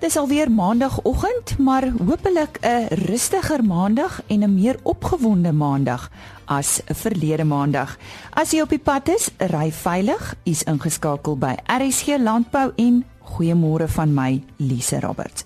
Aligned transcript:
Dis 0.00 0.16
alweer 0.16 0.50
maandagooggend, 0.50 1.58
maar 1.58 1.92
hopelik 2.06 2.58
'n 2.60 2.86
rustiger 2.88 3.64
maandag 3.64 4.22
en 4.26 4.42
'n 4.42 4.54
meer 4.54 4.76
opgewonde 4.82 5.52
maandag 5.52 6.10
as 6.44 6.80
verlede 6.86 7.44
maandag. 7.44 7.98
As 8.30 8.50
jy 8.50 8.60
op 8.60 8.68
die 8.68 8.78
pad 8.78 9.08
is, 9.08 9.30
ry 9.36 9.72
veilig. 9.72 10.34
U's 10.44 10.62
ingeskakel 10.62 11.36
by 11.36 11.54
RSG 11.66 12.06
Landbou 12.18 12.72
en 12.76 13.04
goeiemôre 13.20 13.88
van 13.88 14.14
my, 14.14 14.42
Lise 14.56 15.00
Roberts. 15.00 15.44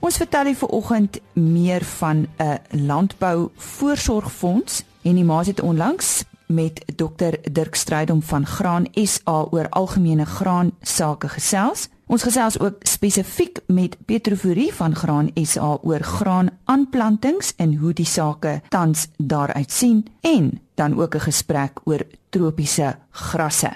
Ons 0.00 0.16
vertel 0.16 0.44
hier 0.44 0.56
vanoggend 0.56 1.18
meer 1.32 1.84
van 1.84 2.26
'n 2.36 2.58
landbou 2.70 3.48
voorsorgfonds 3.56 4.82
en 5.02 5.14
die 5.14 5.24
maas 5.24 5.46
het 5.46 5.60
onlangs 5.60 6.24
met 6.46 6.84
Dr 6.96 7.50
Dirk 7.52 7.74
Strydom 7.74 8.22
van 8.22 8.46
Graan 8.46 8.86
SA 8.94 9.46
oor 9.50 9.68
algemene 9.68 10.26
graan 10.26 10.70
sake 10.80 11.28
gesels. 11.28 11.88
Ons 12.06 12.22
gesels 12.22 12.54
ook 12.62 12.84
spesifiek 12.86 13.58
met 13.66 13.96
Petro 14.06 14.36
Fourie 14.38 14.70
van 14.74 14.94
Graan 14.94 15.30
SA 15.42 15.72
oor 15.82 16.04
graan 16.06 16.52
aanplantings 16.70 17.50
en 17.58 17.72
hoe 17.80 17.90
die 17.98 18.06
sake 18.06 18.60
tans 18.70 19.08
daaruit 19.18 19.72
sien 19.72 20.04
en 20.22 20.60
dan 20.78 20.94
ook 21.00 21.14
'n 21.14 21.26
gesprek 21.26 21.80
oor 21.84 22.06
tropiese 22.30 22.96
grasse. 23.10 23.70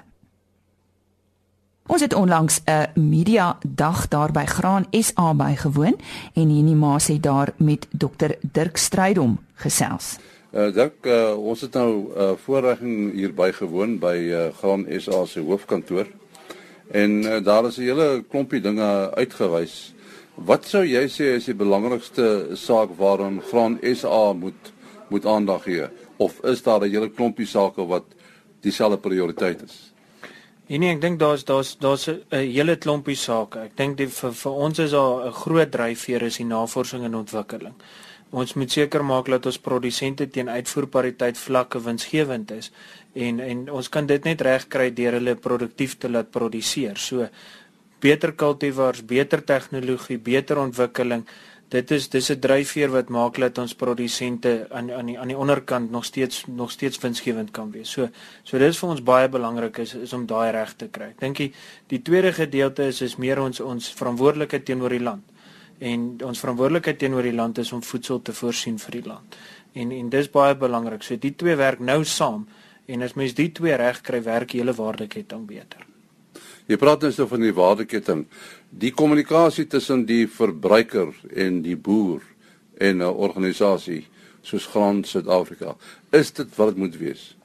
Ons 1.87 2.01
het 2.01 2.15
onlangs 2.15 2.61
'n 2.65 3.01
media 3.01 3.59
dag 3.67 4.09
daar 4.09 4.33
by 4.33 4.45
Graan 4.45 4.87
SA 4.91 5.35
bygewoon 5.35 5.97
en 6.35 6.49
hierdie 6.49 6.75
maas 6.75 7.07
het 7.07 7.23
daar 7.23 7.53
met 7.57 7.87
Dr 7.91 8.31
Dirk 8.53 8.77
Strydom 8.77 9.39
gesels. 9.55 10.19
Uh 10.53 10.73
Dirk, 10.75 11.07
uh, 11.07 11.37
ons 11.39 11.61
het 11.61 11.73
nou 11.73 11.95
'n 11.95 12.19
uh, 12.19 12.31
voorregging 12.37 13.13
hier 13.13 13.35
bygewoon 13.35 13.99
by 13.99 14.17
uh, 14.17 14.47
Graan 14.59 14.87
SA 14.99 15.25
se 15.25 15.41
hoofkantoor 15.41 16.07
En 16.91 17.23
uh, 17.23 17.39
daar 17.45 17.67
is 17.67 17.77
'n 17.77 17.83
hele 17.83 18.25
klompie 18.29 18.61
dinge 18.61 19.15
uitgewys. 19.15 19.95
Wat 20.35 20.65
sou 20.65 20.85
jy 20.85 21.05
sê 21.09 21.35
is 21.37 21.45
die 21.45 21.55
belangrikste 21.55 22.49
saak 22.55 22.91
waaraan 22.97 23.43
Graan 23.43 23.79
SA 23.95 24.33
moet 24.33 24.73
moet 25.09 25.27
aandag 25.27 25.63
gee 25.63 25.87
of 26.17 26.45
is 26.45 26.63
daar 26.63 26.81
'n 26.81 26.91
hele 26.91 27.11
klompie 27.11 27.47
sake 27.47 27.87
wat 27.87 28.05
dieselfde 28.61 28.99
prioriteit 28.99 29.63
is? 29.63 29.93
Nee, 30.67 30.79
nee 30.79 30.95
ek 30.95 31.01
dink 31.01 31.19
daar's 31.19 31.45
daar's 31.45 31.77
daar's 31.79 32.09
'n 32.09 32.23
hele 32.31 32.77
klompie 32.77 33.17
sake. 33.17 33.59
Ek 33.59 33.77
dink 33.77 33.99
vir 33.99 34.33
vir 34.33 34.53
ons 34.53 34.79
is 34.79 34.91
daar 34.91 35.27
'n 35.27 35.33
groot 35.33 35.71
dryfveer 35.71 36.23
is 36.23 36.37
die 36.37 36.47
navorsing 36.47 37.05
en 37.05 37.15
ontwikkeling. 37.15 37.75
Ons 38.31 38.55
moet 38.55 38.71
seker 38.71 39.03
maak 39.03 39.27
dat 39.33 39.47
ons 39.51 39.59
produsente 39.59 40.27
teen 40.31 40.49
uitvoerpariteit 40.49 41.39
vlakke 41.39 41.81
winsgewend 41.83 42.53
is 42.55 42.71
en 43.15 43.41
en 43.43 43.65
ons 43.75 43.89
kan 43.89 44.07
dit 44.07 44.25
net 44.25 44.41
regkry 44.47 44.91
deur 44.95 45.19
hulle 45.19 45.35
produktief 45.35 45.97
te 45.99 46.09
laat 46.09 46.31
produseer. 46.31 46.99
So 46.99 47.27
beter 48.01 48.33
kultivars, 48.33 49.03
beter 49.03 49.43
tegnologie, 49.45 50.19
beter 50.19 50.61
ontwikkeling. 50.63 51.27
Dit 51.71 51.91
is 51.91 52.09
dis 52.09 52.31
'n 52.31 52.41
dryfveer 52.41 52.91
wat 52.91 53.09
maak 53.09 53.39
dat 53.39 53.59
ons 53.59 53.75
produsente 53.75 54.67
aan 54.71 54.91
aan 54.93 55.07
die 55.07 55.19
aan 55.19 55.29
die 55.29 55.37
onderkant 55.37 55.91
nog 55.91 56.05
steeds 56.05 56.45
nog 56.47 56.71
steeds 56.71 56.99
winsgewend 56.99 57.51
kan 57.51 57.71
wees. 57.71 57.91
So 57.91 58.09
so 58.43 58.59
dis 58.59 58.79
vir 58.79 58.91
ons 58.91 59.03
baie 59.03 59.29
belangrik 59.29 59.79
is 59.79 59.95
is 59.95 60.13
om 60.13 60.27
daai 60.27 60.51
reg 60.51 60.77
te 60.77 60.89
kry. 60.89 61.15
Dink 61.19 61.39
jy 61.39 61.53
die 61.87 62.03
tweede 62.03 62.33
gedeelte 62.33 62.87
is 62.87 63.01
is 63.01 63.17
meer 63.17 63.41
ons 63.41 63.61
ons 63.61 63.93
verantwoordelikheid 63.93 64.65
teenoor 64.65 64.91
die 64.91 65.03
land. 65.03 65.30
En 65.81 66.09
ons 66.29 66.41
verantwoordelikheid 66.43 66.99
teenoor 67.01 67.25
die 67.25 67.37
land 67.37 67.59
is 67.59 67.73
om 67.73 67.83
voedsel 67.83 68.21
te 68.23 68.35
voorsien 68.37 68.77
vir 68.79 68.99
die 68.99 69.07
land. 69.09 69.37
En 69.73 69.93
en 69.97 70.11
dis 70.13 70.29
baie 70.31 70.57
belangrik. 70.57 71.03
So 71.03 71.17
die 71.17 71.33
twee 71.37 71.57
werk 71.57 71.81
nou 71.81 72.03
saam. 72.05 72.47
En 72.87 73.03
as 73.07 73.17
mens 73.17 73.35
die 73.39 73.49
twee 73.55 73.77
reg 73.77 74.03
kry, 74.05 74.21
werk 74.23 74.53
hele 74.53 74.75
waardeketting 74.77 75.47
beter. 75.49 75.87
Jy 76.71 76.77
praat 76.79 77.03
nou 77.03 77.11
so 77.15 77.27
van 77.31 77.43
die 77.43 77.55
waardeketting. 77.55 78.27
Die 78.71 78.93
kommunikasie 78.95 79.67
tussen 79.67 80.05
die 80.07 80.27
verbruiker 80.31 81.15
en 81.35 81.63
die 81.63 81.77
boer 81.77 82.23
en 82.79 83.03
'n 83.03 83.15
organisasie 83.27 84.07
soos 84.43 84.67
Graan 84.67 85.05
Suid-Afrika, 85.05 85.77
is 86.11 86.33
dit 86.33 86.57
wat 86.57 86.69
dit 86.69 86.77
moet 86.77 86.97
wees? 86.97 87.37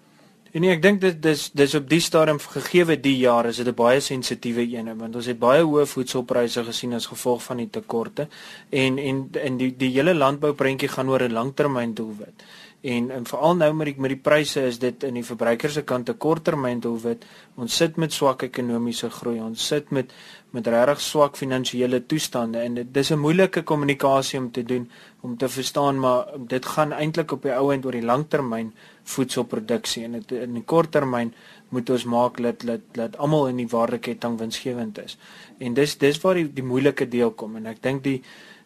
En 0.55 0.63
nee, 0.63 0.71
ek 0.71 0.79
dink 0.79 1.01
dit 1.03 1.17
dis 1.19 1.41
dis 1.51 1.73
op 1.75 1.89
die 1.91 1.99
stadium 1.99 2.37
gegeewe 2.39 2.95
die 3.03 3.17
jaar 3.19 3.49
is 3.49 3.57
dit 3.59 3.67
'n 3.67 3.75
baie 3.75 3.99
sensitiewe 3.99 4.63
een 4.71 4.97
want 4.97 5.15
ons 5.15 5.25
het 5.25 5.39
baie 5.39 5.63
hoë 5.63 5.85
voedselpryse 5.85 6.63
gesien 6.63 6.93
as 6.93 7.11
gevolg 7.11 7.43
van 7.43 7.57
die 7.57 7.69
tekorte. 7.69 8.27
En 8.69 8.97
en 8.97 9.29
en 9.33 9.57
die 9.57 9.75
die 9.77 9.91
hele 9.97 10.13
landbouprentjie 10.13 10.87
gaan 10.87 11.09
oor 11.09 11.23
'n 11.23 11.33
langtermyndoelwit 11.33 12.43
en 12.85 13.11
en 13.11 13.25
veral 13.25 13.55
nou 13.55 13.71
met 13.73 13.89
die 13.89 13.95
met 13.97 14.13
die 14.13 14.21
pryse 14.21 14.61
is 14.69 14.77
dit 14.79 15.03
in 15.07 15.17
die 15.17 15.25
verbruiker 15.25 15.71
se 15.73 15.81
kant 15.81 16.09
'n 16.09 16.17
korttermyn 16.17 16.79
doelwit. 16.79 17.25
Ons 17.55 17.75
sit 17.75 17.97
met 17.97 18.13
swak 18.13 18.43
ekonomiese 18.43 19.09
groei. 19.09 19.39
Ons 19.41 19.67
sit 19.67 19.91
met 19.91 20.13
met 20.51 20.67
regtig 20.67 21.01
swak 21.01 21.35
finansiële 21.37 22.05
toestande 22.05 22.59
en 22.59 22.73
dit 22.73 22.93
dis 22.93 23.11
'n 23.11 23.19
moeilike 23.19 23.61
kommunikasie 23.63 24.39
om 24.39 24.51
te 24.51 24.63
doen 24.63 24.89
om 25.21 25.37
te 25.37 25.49
verstaan 25.49 25.99
maar 25.99 26.25
dit 26.37 26.65
gaan 26.65 26.91
eintlik 26.91 27.31
op 27.31 27.41
die 27.41 27.55
ou 27.55 27.73
end 27.73 27.85
oor 27.85 27.91
die 27.91 28.05
langtermyn 28.05 28.73
voedselproduksie 29.03 30.03
en 30.03 30.11
dit 30.11 30.31
in 30.31 30.53
die 30.53 30.63
korttermyn 30.63 31.33
moet 31.69 31.89
ons 31.89 32.03
maak 32.03 32.41
dat 32.41 32.65
dat 32.65 32.81
dat 32.91 33.17
almal 33.17 33.47
in 33.47 33.57
die 33.57 33.67
waardeketting 33.67 34.37
winsgewend 34.39 34.97
is. 34.97 35.17
En 35.57 35.73
dis 35.73 35.97
dis 35.97 36.21
waar 36.21 36.35
die 36.35 36.53
die 36.53 36.63
moeilike 36.63 37.07
deel 37.07 37.31
kom 37.31 37.55
en 37.55 37.65
ek 37.65 37.81
dink 37.81 38.03
die 38.03 38.21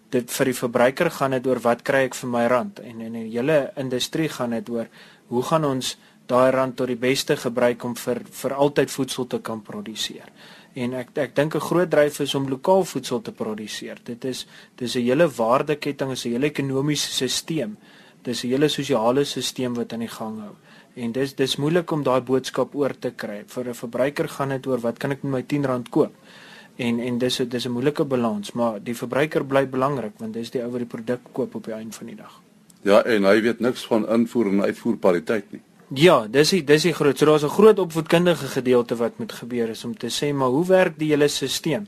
dit 0.10 0.32
vir 0.32 0.46
die 0.46 0.58
verbruiker 0.58 1.10
gaan 1.12 1.32
dit 1.32 1.48
oor 1.48 1.60
wat 1.60 1.84
kry 1.84 2.06
ek 2.10 2.16
vir 2.16 2.30
my 2.30 2.46
rand 2.48 2.80
en 2.80 3.02
in 3.02 3.14
die 3.14 3.30
hele 3.30 3.72
industrie 3.78 4.30
gaan 4.30 4.52
dit 4.58 4.70
oor 4.70 4.88
hoe 5.30 5.44
gaan 5.44 5.66
ons 5.66 5.98
daai 6.30 6.52
rand 6.54 6.76
tot 6.78 6.90
die 6.90 7.00
beste 7.00 7.36
gebruik 7.38 7.84
om 7.86 7.96
vir 7.98 8.22
vir 8.42 8.56
altyd 8.66 8.92
voedsel 8.94 9.28
te 9.28 9.40
kan 9.42 9.62
produseer. 9.66 10.30
En 10.78 10.94
ek 10.94 11.16
ek 11.18 11.36
dink 11.36 11.56
'n 11.56 11.68
groot 11.70 11.90
dryf 11.90 12.20
is 12.20 12.36
om 12.36 12.50
lokaal 12.50 12.86
voedsel 12.86 13.22
te 13.22 13.32
produseer. 13.32 13.98
Dit 14.04 14.26
is 14.26 14.46
dis 14.78 14.96
'n 14.96 15.02
hele 15.02 15.28
waardeketting, 15.28 16.12
is 16.12 16.26
'n 16.26 16.32
hele 16.32 16.48
ekonomiese 16.48 17.28
stelsel. 17.28 17.72
Dis 18.24 18.44
'n 18.44 18.50
hele 18.50 18.70
sosiale 18.70 19.24
stelsel 19.26 19.74
wat 19.76 19.94
aan 19.94 20.00
die 20.00 20.16
gang 20.20 20.40
hou. 20.40 20.56
En 20.96 21.12
dis 21.12 21.36
dis 21.36 21.56
moeilik 21.56 21.92
om 21.92 22.04
daai 22.04 22.22
boodskap 22.22 22.76
oor 22.76 22.94
te 23.00 23.12
kry. 23.12 23.44
Vir 23.48 23.70
'n 23.70 23.74
verbruiker 23.74 24.28
gaan 24.30 24.50
dit 24.50 24.68
oor 24.68 24.80
wat 24.80 25.00
kan 25.00 25.12
ek 25.12 25.24
met 25.24 25.32
my 25.32 25.42
R10 25.42 25.90
koop? 25.90 26.14
En 26.80 27.00
en 27.00 27.18
dis 27.18 27.38
dis 27.38 27.66
'n 27.66 27.72
moeilike 27.72 28.06
balans 28.06 28.52
maar 28.52 28.80
die 28.84 28.96
verbruiker 28.96 29.46
bly 29.46 29.66
belangrik 29.68 30.14
want 30.18 30.34
dis 30.34 30.52
die 30.52 30.64
ou 30.64 30.72
wat 30.72 30.80
die 30.80 30.94
produk 30.96 31.20
koop 31.32 31.56
op 31.56 31.66
die 31.66 31.74
einde 31.74 31.96
van 31.96 32.08
die 32.08 32.16
dag. 32.16 32.42
Ja 32.82 33.04
en 33.04 33.24
hy 33.24 33.42
weet 33.42 33.60
niks 33.60 33.86
van 33.86 34.08
invoer 34.10 34.48
en 34.48 34.62
uitvoer 34.62 34.98
pariteit 34.98 35.52
nie. 35.52 35.62
Ja, 35.90 36.28
dis 36.28 36.50
die 36.50 36.64
dis 36.64 36.84
die 36.86 36.94
groot. 36.94 37.18
So 37.18 37.26
daar's 37.26 37.44
'n 37.44 37.50
groot 37.50 37.80
opvoedkundige 37.80 38.48
gedeelte 38.48 38.96
wat 38.96 39.18
moet 39.18 39.32
gebeur 39.32 39.70
is 39.70 39.84
om 39.86 39.98
te 39.98 40.08
sê 40.08 40.34
maar 40.34 40.50
hoe 40.50 40.66
werk 40.66 41.00
die 41.00 41.10
hele 41.10 41.28
stelsel? 41.28 41.84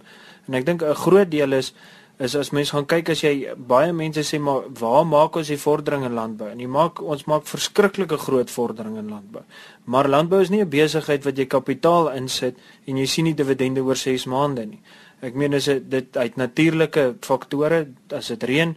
En 0.48 0.54
ek 0.54 0.66
dink 0.66 0.82
'n 0.82 0.96
groot 0.96 1.32
deel 1.32 1.52
is 1.54 1.74
is 2.22 2.36
as 2.38 2.52
mens 2.54 2.70
gaan 2.74 2.86
kyk 2.86 3.10
as 3.10 3.24
jy 3.24 3.56
baie 3.56 3.92
mense 3.98 4.22
sê 4.28 4.38
maar 4.40 4.68
waar 4.80 5.06
maak 5.10 5.36
ons 5.40 5.50
die 5.50 5.58
vordering 5.58 6.06
in 6.06 6.14
landbou? 6.14 6.52
En 6.52 6.60
jy 6.62 6.70
maak 6.70 7.02
ons 7.02 7.26
maak 7.30 7.48
verskriklike 7.50 8.20
groot 8.22 8.52
vordering 8.54 9.00
in 9.02 9.10
landbou. 9.10 9.42
Maar 9.90 10.10
landbou 10.10 10.42
is 10.42 10.50
nie 10.50 10.62
'n 10.62 10.70
besigheid 10.70 11.26
wat 11.26 11.38
jy 11.38 11.46
kapitaal 11.46 12.12
insit 12.14 12.56
en 12.88 12.98
jy 12.98 13.06
sien 13.06 13.26
nie 13.26 13.34
dividende 13.34 13.82
oor 13.82 13.96
6 13.96 14.26
maande 14.26 14.66
nie. 14.66 14.82
Ek 15.22 15.36
meen 15.36 15.54
as 15.54 15.66
dit 15.66 16.18
uit 16.18 16.36
natuurlike 16.36 17.16
faktore, 17.22 17.88
as 18.10 18.28
dit 18.28 18.44
reën, 18.44 18.76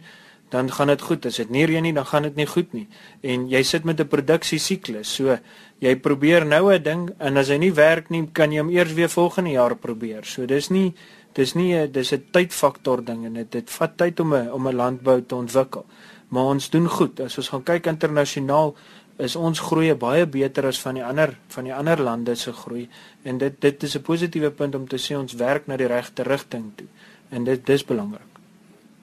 dan 0.49 0.71
gaan 0.71 0.87
dit 0.87 1.01
goed. 1.01 1.25
As 1.25 1.35
dit 1.35 1.49
nie 1.49 1.65
reën 1.65 1.83
nie, 1.83 1.93
dan 1.93 2.05
gaan 2.05 2.23
dit 2.23 2.35
nie 2.35 2.45
goed 2.45 2.73
nie. 2.73 2.87
En 3.21 3.49
jy 3.49 3.63
sit 3.63 3.83
met 3.83 3.99
'n 3.99 4.07
produksiesiklus. 4.07 5.15
So 5.15 5.37
jy 5.79 5.95
probeer 5.95 6.45
nou 6.45 6.73
'n 6.73 6.83
ding 6.83 7.09
en 7.19 7.37
as 7.37 7.49
hy 7.49 7.57
nie 7.57 7.73
werk 7.73 8.09
nie, 8.09 8.29
kan 8.33 8.51
jy 8.51 8.59
hom 8.59 8.69
eers 8.69 8.93
weer 8.93 9.09
volgende 9.09 9.51
jaar 9.51 9.75
probeer. 9.75 10.25
So 10.25 10.45
dis 10.45 10.69
nie 10.69 10.93
dis 11.35 11.53
nie 11.53 11.75
'n 11.75 11.91
dis 11.91 12.13
'n 12.13 12.23
tydfaktor 12.31 13.03
ding 13.03 13.25
en 13.25 13.33
dit 13.33 13.51
dit 13.51 13.69
vat 13.69 13.97
tyd 13.97 14.19
om 14.19 14.33
'n 14.33 14.51
om 14.51 14.67
'n 14.67 14.75
landbou 14.75 15.21
te 15.21 15.35
ontwikkel. 15.35 15.85
Maar 16.29 16.43
ons 16.43 16.69
doen 16.69 16.89
goed. 16.89 17.19
As 17.19 17.37
ons 17.37 17.49
gaan 17.49 17.63
kyk 17.63 17.87
internasionaal 17.87 18.75
is 19.17 19.35
ons 19.35 19.59
groei 19.59 19.93
baie 19.93 20.25
beter 20.25 20.65
as 20.65 20.79
van 20.79 20.93
die 20.95 21.03
ander 21.03 21.37
van 21.47 21.63
die 21.63 21.73
ander 21.73 22.01
lande 22.01 22.35
se 22.35 22.51
groei 22.51 22.89
en 23.23 23.37
dit 23.37 23.61
dit 23.61 23.83
is 23.83 23.95
'n 23.95 24.01
positiewe 24.01 24.51
punt 24.51 24.75
om 24.75 24.87
te 24.87 24.97
sê 24.97 25.15
ons 25.15 25.33
werk 25.33 25.67
na 25.67 25.77
die 25.77 25.87
regte 25.87 26.23
rigting 26.23 26.71
toe. 26.75 26.87
En 27.29 27.43
dit 27.43 27.65
dis 27.65 27.85
belangrik. 27.85 28.31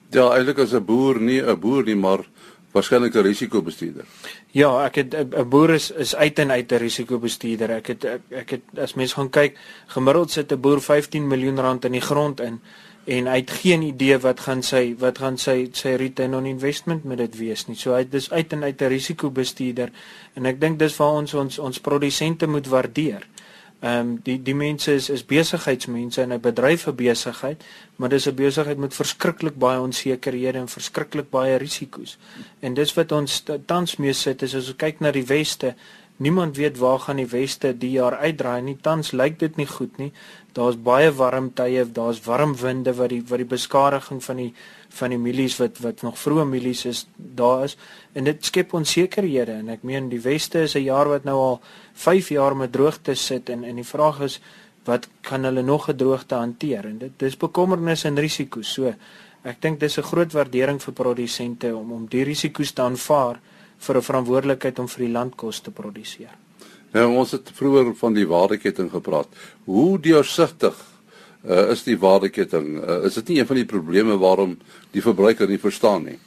Ja, 0.09 0.29
eintlik 0.35 0.59
as 0.59 0.73
'n 0.73 0.85
boer 0.85 1.19
nie 1.19 1.41
'n 1.41 1.59
boer 1.59 1.83
nie, 1.83 1.95
maar 1.95 2.25
waarskynlik 2.73 3.15
'n 3.15 3.23
risikobestuurder. 3.23 4.05
Ja, 4.51 4.85
ek 4.85 4.95
het 4.95 5.15
'n 5.15 5.49
boer 5.49 5.69
is 5.69 5.91
is 5.91 6.15
uit 6.15 6.39
en 6.39 6.51
uit 6.51 6.71
'n 6.71 6.77
risikobestuurder. 6.77 7.69
Ek 7.69 7.87
het 7.87 8.03
ek, 8.05 8.21
ek 8.29 8.49
het 8.49 8.63
as 8.77 8.93
mens 8.93 9.13
gaan 9.13 9.29
kyk, 9.29 9.57
gemiddeld 9.87 10.31
sit 10.31 10.51
'n 10.51 10.59
boer 10.59 10.81
15 10.81 11.27
miljoen 11.27 11.59
rand 11.59 11.85
in 11.85 11.91
die 11.91 12.01
grond 12.01 12.39
in 12.39 12.61
en 13.05 13.27
hy 13.27 13.35
het 13.41 13.51
geen 13.51 13.81
idee 13.81 14.17
wat 14.23 14.39
gaan 14.39 14.61
sy 14.63 14.95
wat 14.99 15.17
gaan 15.19 15.37
sy 15.37 15.67
sy 15.75 15.95
return 15.99 16.35
on 16.35 16.45
investment 16.45 17.03
met 17.03 17.17
dit 17.17 17.35
wees 17.37 17.67
nie. 17.67 17.75
So 17.75 17.93
hy 17.93 18.05
dis 18.09 18.31
uit 18.31 18.53
en 18.53 18.63
uit 18.63 18.81
'n 18.81 18.87
risikobestuurder 18.87 19.91
en 20.35 20.45
ek 20.45 20.59
dink 20.59 20.79
dis 20.79 20.97
waar 20.97 21.19
ons 21.19 21.33
ons 21.33 21.59
ons 21.59 21.79
produsente 21.79 22.47
moet 22.47 22.67
waardeer. 22.67 23.27
Ehm 23.83 23.99
um, 23.99 24.11
die 24.23 24.37
die 24.39 24.55
mense 24.55 24.93
is 24.95 25.09
is 25.09 25.25
besigheidsmense 25.27 26.21
in 26.21 26.33
'n 26.33 26.41
bedryf 26.41 26.83
vir 26.87 26.95
besigheid, 26.95 27.63
maar 27.95 28.09
dis 28.09 28.27
'n 28.27 28.35
besigheid 28.35 28.77
met 28.77 28.95
verskriklik 28.95 29.57
baie 29.59 29.79
onsekerhede 29.79 30.57
en 30.57 30.67
verskriklik 30.67 31.29
baie 31.29 31.57
risiko's. 31.57 32.17
En 32.59 32.73
dis 32.73 32.93
wat 32.93 33.11
ons 33.11 33.43
tans 33.65 33.95
mee 33.95 34.13
sit 34.13 34.41
is 34.41 34.55
as 34.55 34.67
ons 34.67 34.77
kyk 34.77 34.99
na 34.99 35.11
die 35.11 35.25
weste, 35.25 35.75
Niemand 36.17 36.55
weet 36.55 36.77
waar 36.77 36.99
gaan 36.99 37.15
die 37.15 37.27
weste 37.27 37.77
die 37.77 37.91
jaar 37.91 38.15
uitdraai 38.15 38.61
nie. 38.61 38.77
Tans 38.81 39.11
lyk 39.11 39.39
dit 39.39 39.55
nie 39.57 39.65
goed 39.67 39.97
nie. 39.97 40.11
Daar's 40.53 40.77
baie 40.77 41.09
warm 41.11 41.49
tye, 41.53 41.85
daar's 41.91 42.21
warm 42.25 42.53
winde 42.55 42.93
wat 42.93 43.09
die 43.09 43.23
wat 43.27 43.41
die 43.41 43.49
beskadiging 43.49 44.21
van 44.23 44.37
die 44.37 44.53
van 44.93 45.09
die 45.09 45.17
mielies 45.17 45.57
wat 45.57 45.79
wat 45.81 46.01
nog 46.05 46.19
vroeë 46.21 46.45
mielies 46.45 46.85
is, 46.85 47.05
daar 47.17 47.63
is 47.63 47.77
en 48.13 48.23
dit 48.23 48.45
skep 48.45 48.73
onsekerhede 48.73 49.59
en 49.61 49.69
ek 49.69 49.83
meen 49.83 50.09
die 50.09 50.21
weste 50.21 50.63
is 50.67 50.75
'n 50.75 50.85
jaar 50.85 51.09
wat 51.09 51.23
nou 51.23 51.37
al 51.37 51.61
5 51.93 52.29
jaar 52.29 52.55
met 52.55 52.71
droogte 52.71 53.15
sit 53.15 53.49
en 53.49 53.63
en 53.63 53.75
die 53.75 53.91
vraag 53.93 54.21
is 54.21 54.39
wat 54.85 55.07
kan 55.21 55.43
hulle 55.43 55.61
nog 55.61 55.85
gedroogte 55.85 56.35
hanteer 56.35 56.85
en 56.85 56.97
dit 56.97 57.11
dis 57.17 57.37
bekommernis 57.37 58.03
en 58.03 58.19
risiko's. 58.19 58.73
So 58.73 58.93
ek 59.43 59.61
dink 59.61 59.79
dis 59.79 59.97
'n 59.97 60.09
groot 60.11 60.31
waardering 60.31 60.81
vir 60.81 60.93
produsente 60.93 61.75
om 61.75 61.91
om 61.91 62.05
die 62.07 62.23
risiko's 62.23 62.71
te 62.71 62.81
aanvaar 62.81 63.39
vir 63.79 63.97
'n 63.97 64.01
verantwoordelikheid 64.01 64.79
om 64.79 64.87
vir 64.87 65.05
die 65.05 65.13
land 65.13 65.35
kos 65.35 65.59
te 65.59 65.71
produseer. 65.71 66.35
Nou 66.93 67.15
ons 67.17 67.31
het 67.31 67.51
vroeër 67.53 67.95
van 67.95 68.13
die 68.13 68.27
waardeketting 68.27 68.91
gepraat. 68.91 69.27
Hoe 69.65 69.99
deursigtig 69.99 70.92
uh, 71.47 71.71
is 71.71 71.83
die 71.83 71.97
waardeketting? 71.99 72.77
Uh, 72.83 73.03
is 73.05 73.13
dit 73.13 73.27
nie 73.27 73.39
een 73.39 73.47
van 73.47 73.55
die 73.55 73.65
probleme 73.65 74.17
waarom 74.17 74.57
die 74.91 75.01
verbruiker 75.01 75.47
nie 75.47 75.59
verstaan 75.59 76.03
nie? 76.03 76.19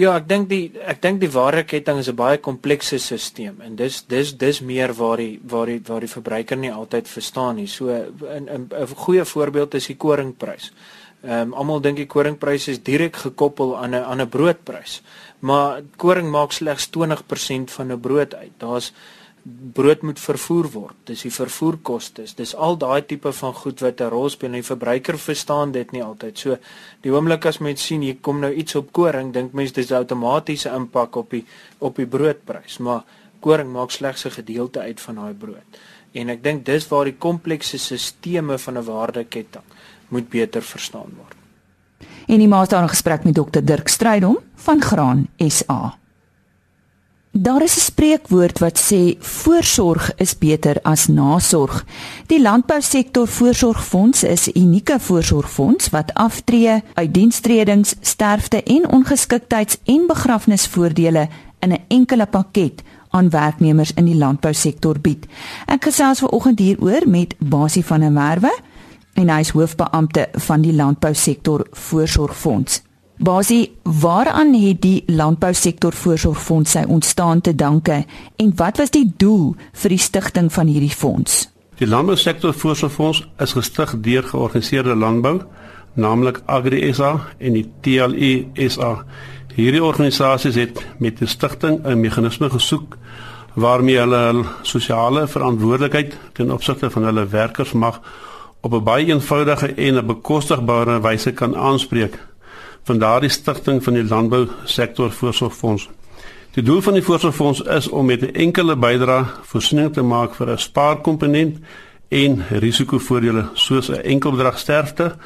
Ja, 0.00 0.14
ek 0.16 0.24
dink 0.24 0.46
die 0.48 0.72
ek 0.88 1.02
dink 1.04 1.20
die 1.20 1.28
waardeketting 1.28 1.98
is 2.00 2.08
'n 2.08 2.16
baie 2.16 2.38
komplekse 2.38 2.98
stelsel 2.98 3.60
en 3.60 3.76
dis 3.76 4.02
dis 4.08 4.32
dis 4.32 4.60
meer 4.60 4.94
waar 4.94 5.18
die 5.18 5.40
waar 5.44 5.66
die 5.66 5.82
waar 5.84 6.00
die 6.00 6.08
verbruiker 6.08 6.56
nie 6.56 6.72
altyd 6.72 7.08
verstaan 7.08 7.56
nie. 7.56 7.66
So 7.66 7.90
'n 7.90 8.48
'n 8.48 8.68
'n 8.72 8.86
goeie 8.86 9.24
voorbeeld 9.24 9.74
is 9.74 9.86
die 9.86 9.96
koringprys. 9.96 10.72
Ehm 11.22 11.52
um, 11.52 11.54
almal 11.54 11.80
dink 11.80 11.96
die 11.96 12.06
koringprys 12.06 12.68
is 12.68 12.82
direk 12.82 13.16
gekoppel 13.16 13.76
aan 13.76 13.94
'n 13.94 14.02
aan 14.02 14.20
'n 14.20 14.28
broodprys. 14.28 15.02
Maar 15.40 15.82
koring 15.96 16.30
maak 16.30 16.52
slegs 16.52 16.86
20% 16.86 17.70
van 17.70 17.92
'n 17.92 18.00
brood 18.00 18.34
uit. 18.34 18.52
Daar's 18.58 18.92
brood 19.44 20.02
moet 20.02 20.20
vervoer 20.20 20.68
word. 20.70 20.96
Dis 21.08 21.24
die 21.26 21.32
vervoerkoste. 21.34 22.24
Dis 22.36 22.54
al 22.54 22.76
daai 22.78 23.02
tipe 23.06 23.32
van 23.32 23.54
goed 23.54 23.80
wat 23.80 24.00
'n 24.00 24.10
rol 24.10 24.28
speel 24.30 24.48
en 24.48 24.60
die 24.60 24.70
verbruiker 24.70 25.18
verstaan 25.18 25.72
dit 25.72 25.92
nie 25.92 26.02
altyd. 26.02 26.38
So 26.38 26.56
die 27.00 27.10
oomblik 27.10 27.46
as 27.46 27.58
mens 27.58 27.86
sien 27.86 28.02
hier 28.02 28.16
kom 28.20 28.40
nou 28.40 28.52
iets 28.52 28.74
op 28.74 28.92
koring, 28.92 29.32
dink 29.32 29.52
mense 29.52 29.74
dis 29.74 29.90
'n 29.90 29.94
outomatiese 29.94 30.68
impak 30.68 31.16
op 31.16 31.30
die 31.30 31.44
op 31.78 31.96
die 31.96 32.06
broodprys, 32.06 32.78
maar 32.78 33.04
koring 33.40 33.72
maak 33.72 33.90
slegs 33.90 34.24
'n 34.24 34.30
gedeelte 34.30 34.80
uit 34.80 35.00
van 35.00 35.14
daai 35.14 35.34
brood. 35.34 35.78
En 36.12 36.28
ek 36.28 36.42
dink 36.42 36.64
dis 36.64 36.88
waar 36.88 37.04
die 37.04 37.18
komplekse 37.18 37.78
sisteme 37.78 38.58
van 38.58 38.78
'n 38.78 38.84
waardeketting 38.84 39.64
moet 40.08 40.28
beter 40.28 40.62
verstaan 40.62 41.12
word. 41.16 41.36
En 42.28 42.38
die 42.38 42.48
maas 42.48 42.68
daar 42.68 42.84
'n 42.84 42.88
gesprek 42.88 43.24
met 43.24 43.34
Dr 43.34 43.60
Dirk 43.64 43.88
Strydom 43.88 44.38
van 44.54 44.82
Graan 44.82 45.28
SA. 45.36 46.01
Daar 47.34 47.62
is 47.62 47.76
'n 47.76 47.80
spreekwoord 47.80 48.58
wat 48.58 48.92
sê 48.92 49.16
voorsorg 49.18 50.14
is 50.16 50.38
beter 50.38 50.76
as 50.82 51.06
nasorg. 51.06 51.84
Die 52.26 52.42
landbousektor 52.42 53.28
voorsorgfonds 53.28 54.22
is 54.22 54.46
'n 54.46 54.58
unieke 54.58 55.00
voorsorgfonds 55.00 55.88
wat 55.88 56.14
aftree, 56.14 56.82
uitdienstredings, 56.94 57.94
sterfte 58.00 58.62
en 58.62 58.90
ongeskiktheids- 58.90 59.78
en 59.84 60.06
begrafnisvoordele 60.06 61.28
in 61.58 61.72
'n 61.72 61.84
enkele 61.88 62.26
pakket 62.26 62.82
aan 63.08 63.30
werknemers 63.30 63.92
in 63.94 64.04
die 64.04 64.16
landbousektor 64.16 65.00
bied. 65.00 65.26
Ek 65.66 65.84
gesels 65.84 66.18
vanoggend 66.18 66.58
hieroor 66.58 67.08
met 67.08 67.34
Basie 67.38 67.84
van 67.84 68.00
der 68.00 68.12
Merwe 68.12 68.58
en 69.12 69.28
hy 69.28 69.38
is 69.38 69.50
hoofbeampte 69.50 70.28
van 70.32 70.60
die 70.60 70.74
landbousektor 70.74 71.66
voorsorgfonds. 71.70 72.82
Basie, 73.22 73.70
waaraan 73.82 74.54
het 74.54 74.80
die 74.82 75.02
landbousektor 75.06 75.94
voorsorgfonds 75.94 76.70
sy 76.74 76.80
ontstaan 76.90 77.40
te 77.40 77.54
danke 77.54 78.00
en 78.36 78.48
wat 78.58 78.80
was 78.82 78.90
die 78.90 79.12
doel 79.16 79.52
vir 79.78 79.94
die 79.94 79.98
stigting 80.02 80.48
van 80.50 80.66
hierdie 80.66 80.90
fonds? 80.90 81.44
Die 81.78 81.86
landbousektor 81.86 82.50
voorsorgfonds 82.54 83.20
is 83.38 83.54
gestig 83.54 83.92
deur 84.02 84.26
georganiseerde 84.26 84.96
landbou, 84.98 85.36
naamlik 85.94 86.40
Agri 86.50 86.90
SA 86.90 87.12
en 87.38 87.60
die 87.60 87.68
TLE 87.86 88.32
SA. 88.66 89.04
Hierdie 89.54 89.84
organisasies 89.84 90.58
het 90.58 90.82
met 90.98 91.22
die 91.22 91.30
stigting 91.30 91.78
'n 91.86 92.00
meganisme 92.00 92.50
gesoek 92.50 92.98
waarmee 93.54 93.98
hulle 93.98 94.16
hul 94.16 94.44
sosiale 94.62 95.28
verantwoordelikheid 95.28 96.18
ten 96.32 96.50
opsigte 96.50 96.90
van 96.90 97.04
hulle 97.04 97.26
werkers 97.26 97.72
mag 97.72 98.00
op 98.60 98.72
'n 98.74 98.84
baie 98.84 99.06
eenvoudige 99.06 99.74
en 99.74 99.94
'n 99.94 100.06
bekostigbare 100.06 101.00
wyse 101.00 101.32
kan 101.32 101.56
aanspreek 101.56 102.18
van 102.82 102.98
daardie 102.98 103.30
stigting 103.30 103.82
van 103.84 103.94
die 103.94 104.04
landbou 104.04 104.48
sektor 104.64 105.12
voorsorgfonds. 105.12 105.88
Die 106.52 106.62
doel 106.62 106.82
van 106.82 106.92
die 106.92 107.02
voorsorgfonds 107.02 107.60
is 107.60 107.88
om 107.88 108.06
met 108.06 108.20
'n 108.20 108.34
enkele 108.34 108.76
bydrae 108.76 109.24
voorsiening 109.42 109.92
te 109.92 110.02
maak 110.02 110.34
vir 110.34 110.50
'n 110.50 110.58
spaarkomponent 110.58 111.58
en 112.08 112.44
risikovoordele 112.48 113.48
soos 113.54 113.88
'n 113.88 114.02
enkel 114.02 114.30
bedrag 114.30 114.58
sterfte, 114.58 115.16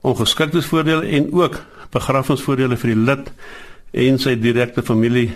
ongeskiktheidsvoordele 0.00 1.06
en 1.06 1.32
ook 1.32 1.62
begrafnisvoordele 1.90 2.76
vir 2.76 2.94
die 2.94 3.04
lid 3.04 3.32
en 3.90 4.18
sy 4.18 4.40
direkte 4.40 4.82
familie 4.82 5.34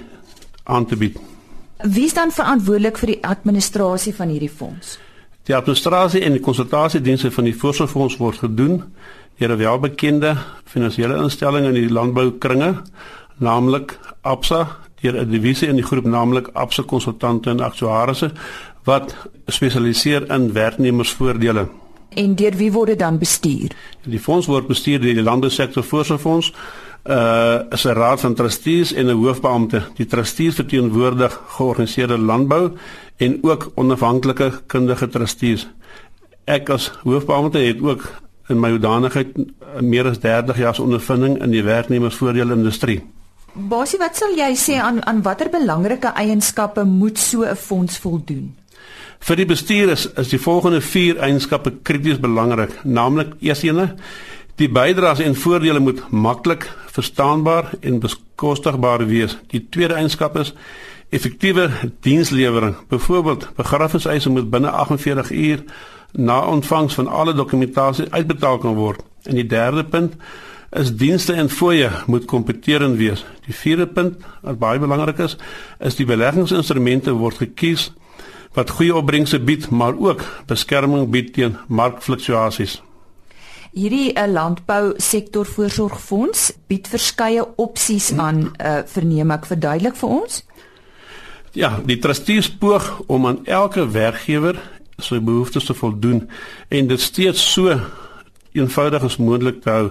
aan 0.65 0.87
te 0.87 0.97
bied. 0.97 1.19
Wie 1.83 2.05
is 2.05 2.15
dan 2.15 2.31
verantwoordelik 2.31 2.99
vir 2.99 3.07
die 3.07 3.21
administrasie 3.23 4.15
van 4.15 4.29
hierdie 4.29 4.51
fonds? 4.51 4.99
Die 5.43 5.57
administrasie 5.57 6.21
en 6.21 6.33
die 6.33 6.41
konsultasiedienste 6.41 7.31
van 7.31 7.45
die 7.45 7.57
voorsorgfonds 7.57 8.17
word 8.17 8.43
gedoen 8.43 8.83
deur 9.39 9.53
'n 9.53 9.59
welbekende 9.59 10.37
finansiële 10.65 11.17
instelling 11.17 11.67
in 11.67 11.75
die 11.75 11.93
landboukringe, 11.93 12.75
naamlik 13.39 13.99
Absa, 14.21 14.77
deur 15.01 15.17
'n 15.17 15.31
divisie 15.31 15.69
in 15.69 15.77
die 15.77 15.85
groep 15.85 16.05
naamlik 16.05 16.49
Absa 16.53 16.83
Konsultante 16.83 17.51
en 17.51 17.61
Aktuarisse 17.61 18.31
wat 18.85 19.15
spesialiseer 19.47 20.31
in 20.31 20.53
werknemersvoordele. 20.53 21.69
En 22.09 22.35
deur 22.35 22.57
wie 22.57 22.73
word 22.73 22.87
dit 22.87 22.99
dan 22.99 23.19
bestuur? 23.19 23.71
Die 24.03 24.21
fonds 24.21 24.47
word 24.47 24.67
bestuur 24.67 25.01
deur 25.01 25.15
die 25.15 25.23
Landbousektor 25.23 25.85
Voorsorgfonds 25.85 26.53
uh 27.05 27.61
is 27.71 27.85
'n 27.85 27.95
raad 27.95 28.21
van 28.21 28.35
trustees 28.35 28.93
en 28.93 29.07
'n 29.07 29.17
hoofbeampte. 29.17 29.83
Die 29.95 30.07
trustees 30.07 30.55
verteenwoordig 30.55 31.41
georganiseerde 31.47 32.19
landbou 32.19 32.73
en 33.17 33.39
ook 33.43 33.71
onafhanklike 33.75 34.61
kundige 34.67 35.09
trustees. 35.09 35.69
Ek 36.45 36.69
as 36.69 36.93
hoofbeampte 37.03 37.59
het 37.59 37.81
ook 37.83 38.13
in 38.49 38.61
my 38.61 38.71
hoedanigheid 38.71 39.37
meer 39.81 40.07
as 40.07 40.19
30 40.19 40.59
jaar 40.59 40.75
se 40.75 40.83
ondervinding 40.83 41.39
in 41.43 41.51
die 41.51 41.63
werknemersvoordele 41.63 42.55
industrie. 42.55 43.03
Basie, 43.53 43.99
wat 43.99 44.17
sal 44.17 44.37
jy 44.37 44.53
sê 44.57 44.79
aan 44.79 45.01
aan 45.07 45.23
watter 45.23 45.51
belangrike 45.51 46.13
eienskappe 46.15 46.85
moet 46.85 47.19
so 47.19 47.43
'n 47.43 47.57
fonds 47.57 47.99
voldoen? 47.99 48.57
Vir 49.19 49.37
die 49.37 49.47
bestuur 49.47 49.91
is, 49.91 50.07
is 50.17 50.29
die 50.29 50.39
volgende 50.39 50.81
4 50.81 51.19
eienskappe 51.19 51.73
krities 51.83 52.21
belangrik, 52.21 52.85
naamlik 52.85 53.35
eerstene 53.41 53.97
die 54.59 54.69
bydraes 54.69 55.21
en 55.23 55.37
voordele 55.39 55.79
moet 55.79 56.03
maklik 56.11 56.67
verstaanbaar 56.91 57.71
en 57.81 58.01
bekostigbaar 58.03 59.07
wees. 59.07 59.37
Die 59.53 59.67
tweede 59.71 59.95
eienskap 59.95 60.37
is 60.37 60.55
effektiewe 61.15 61.71
dienslewering. 62.01 62.75
Byvoorbeeld, 62.89 63.49
begrafniseise 63.57 64.31
moet 64.31 64.51
binne 64.51 64.71
48 64.71 65.31
uur 65.31 65.63
na 66.13 66.41
ontvangs 66.41 66.95
van 66.95 67.07
alle 67.07 67.35
dokumentasie 67.35 68.07
uitbetaal 68.11 68.59
kan 68.59 68.75
word. 68.75 69.01
En 69.23 69.35
die 69.35 69.47
derde 69.47 69.85
punt 69.85 70.15
is 70.71 70.93
dienste 70.97 71.33
en 71.33 71.49
fooie 71.51 71.91
moet 72.07 72.25
kompeterend 72.25 72.97
wees. 72.97 73.25
Die 73.47 73.55
vierde 73.55 73.87
punt 73.87 74.25
wat 74.43 74.59
baie 74.59 74.79
belangrik 74.79 75.19
is, 75.25 75.37
is 75.81 75.97
die 75.97 76.07
beleggingsinstrumente 76.07 77.13
word 77.17 77.41
gekies 77.45 77.91
wat 78.57 78.71
goeie 78.77 78.95
opbrengste 78.97 79.39
bied, 79.41 79.69
maar 79.71 79.97
ook 79.97 80.25
beskerming 80.47 81.11
bied 81.13 81.33
teen 81.37 81.57
markfluktuasies. 81.69 82.81
Hierdie 83.77 84.15
uh, 84.17 84.25
landbou 84.27 84.95
sektor 84.97 85.47
voorsorgfonds 85.47 86.53
bied 86.67 86.89
verskeie 86.89 87.45
opsies 87.61 88.11
aan, 88.17 88.49
uh, 88.57 88.81
verneem 88.89 89.31
ek 89.37 89.47
verduidelik 89.47 89.97
vir 90.01 90.15
ons? 90.23 90.43
Ja, 91.57 91.77
die 91.85 91.99
trustees 92.01 92.49
poog 92.51 92.89
om 93.07 93.27
aan 93.27 93.45
elke 93.47 93.85
werkgewer 93.93 94.59
sy 94.99 95.21
behoeftes 95.23 95.69
te 95.69 95.75
voldoen 95.79 96.25
en 96.75 96.91
dit 96.91 97.01
steeds 97.01 97.43
so 97.53 97.75
eenvoudig 98.59 99.05
as 99.07 99.19
moontlik 99.23 99.61
te 99.63 99.71
hou. 99.71 99.87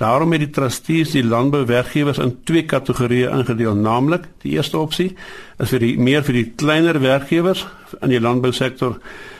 Daarom 0.00 0.32
het 0.34 0.42
die 0.42 0.50
trustees 0.54 1.14
die 1.14 1.24
landbouwerkgewers 1.24 2.18
in 2.22 2.34
twee 2.48 2.64
kategorieë 2.66 3.30
ingedeel, 3.36 3.76
naamlik 3.76 4.26
die 4.42 4.56
eerste 4.56 4.78
opsie 4.78 5.12
is 5.58 5.72
vir 5.74 5.84
die 5.84 5.94
meer 5.98 6.24
vir 6.26 6.40
die 6.40 6.48
kleiner 6.58 7.00
werkgewers 7.02 7.66
in 8.00 8.10
die 8.14 8.22
landbousektor. 8.22 8.98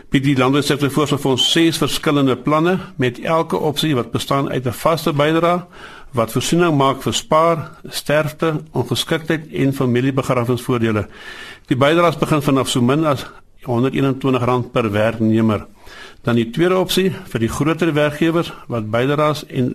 Bied 0.08 0.24
die 0.24 0.38
landbousektor 0.38 0.90
voorstel 0.92 1.20
vir 1.20 1.34
ons 1.34 1.50
ses 1.52 1.80
verskillende 1.80 2.36
planne 2.40 2.78
met 2.96 3.20
elke 3.20 3.58
opsie 3.58 3.94
wat 3.98 4.12
bestaan 4.14 4.48
uit 4.48 4.66
'n 4.66 4.72
vaste 4.72 5.12
bydrae 5.12 5.64
wat 6.12 6.32
voorsiening 6.32 6.76
maak 6.76 7.02
vir 7.02 7.12
spaar, 7.12 7.70
sterfte, 7.88 8.60
ongeskiktheid 8.72 9.48
en 9.52 9.74
familiebegrafnisvoordele. 9.74 11.06
Die 11.68 11.76
bydraes 11.76 12.16
begin 12.16 12.42
vanaf 12.42 12.68
so 12.68 12.80
min 12.80 13.04
as 13.04 13.26
R121 13.68 14.70
per 14.72 14.90
werknemer. 14.90 15.66
Dan 16.24 16.40
die 16.40 16.50
tweede 16.50 16.78
opsie 16.78 17.12
vir 17.28 17.40
die 17.44 17.52
groter 17.52 17.92
werkgewers 17.94 18.52
wat 18.66 18.90
bydraes 18.90 19.44
en 19.46 19.74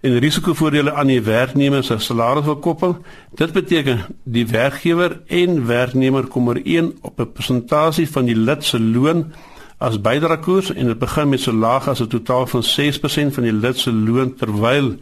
en 0.00 0.18
risikovoordele 0.18 0.92
aan 0.92 1.10
die 1.12 1.20
werknemer 1.20 1.84
se 1.84 1.98
salaris 2.00 2.44
wil 2.44 2.56
koppel. 2.56 2.96
Dit 3.36 3.52
beteken 3.52 4.06
die 4.24 4.46
werkgewer 4.48 5.18
en 5.26 5.66
werknemer 5.66 6.26
kom 6.26 6.48
ooreen 6.48 6.94
op 7.02 7.20
'n 7.20 7.32
persentasie 7.32 8.08
van 8.08 8.24
die 8.24 8.36
lid 8.36 8.64
se 8.64 8.80
loon 8.80 9.32
as 9.78 10.00
bydraekoers 10.00 10.72
en 10.72 10.86
dit 10.86 10.98
begin 10.98 11.28
met 11.28 11.40
so 11.40 11.52
laag 11.52 11.88
as 11.88 12.00
'n 12.00 12.06
totaal 12.06 12.46
van 12.46 12.62
6% 12.62 13.34
van 13.34 13.42
die 13.42 13.52
lid 13.52 13.78
se 13.78 13.92
loon 13.92 14.34
terwyl 14.34 14.96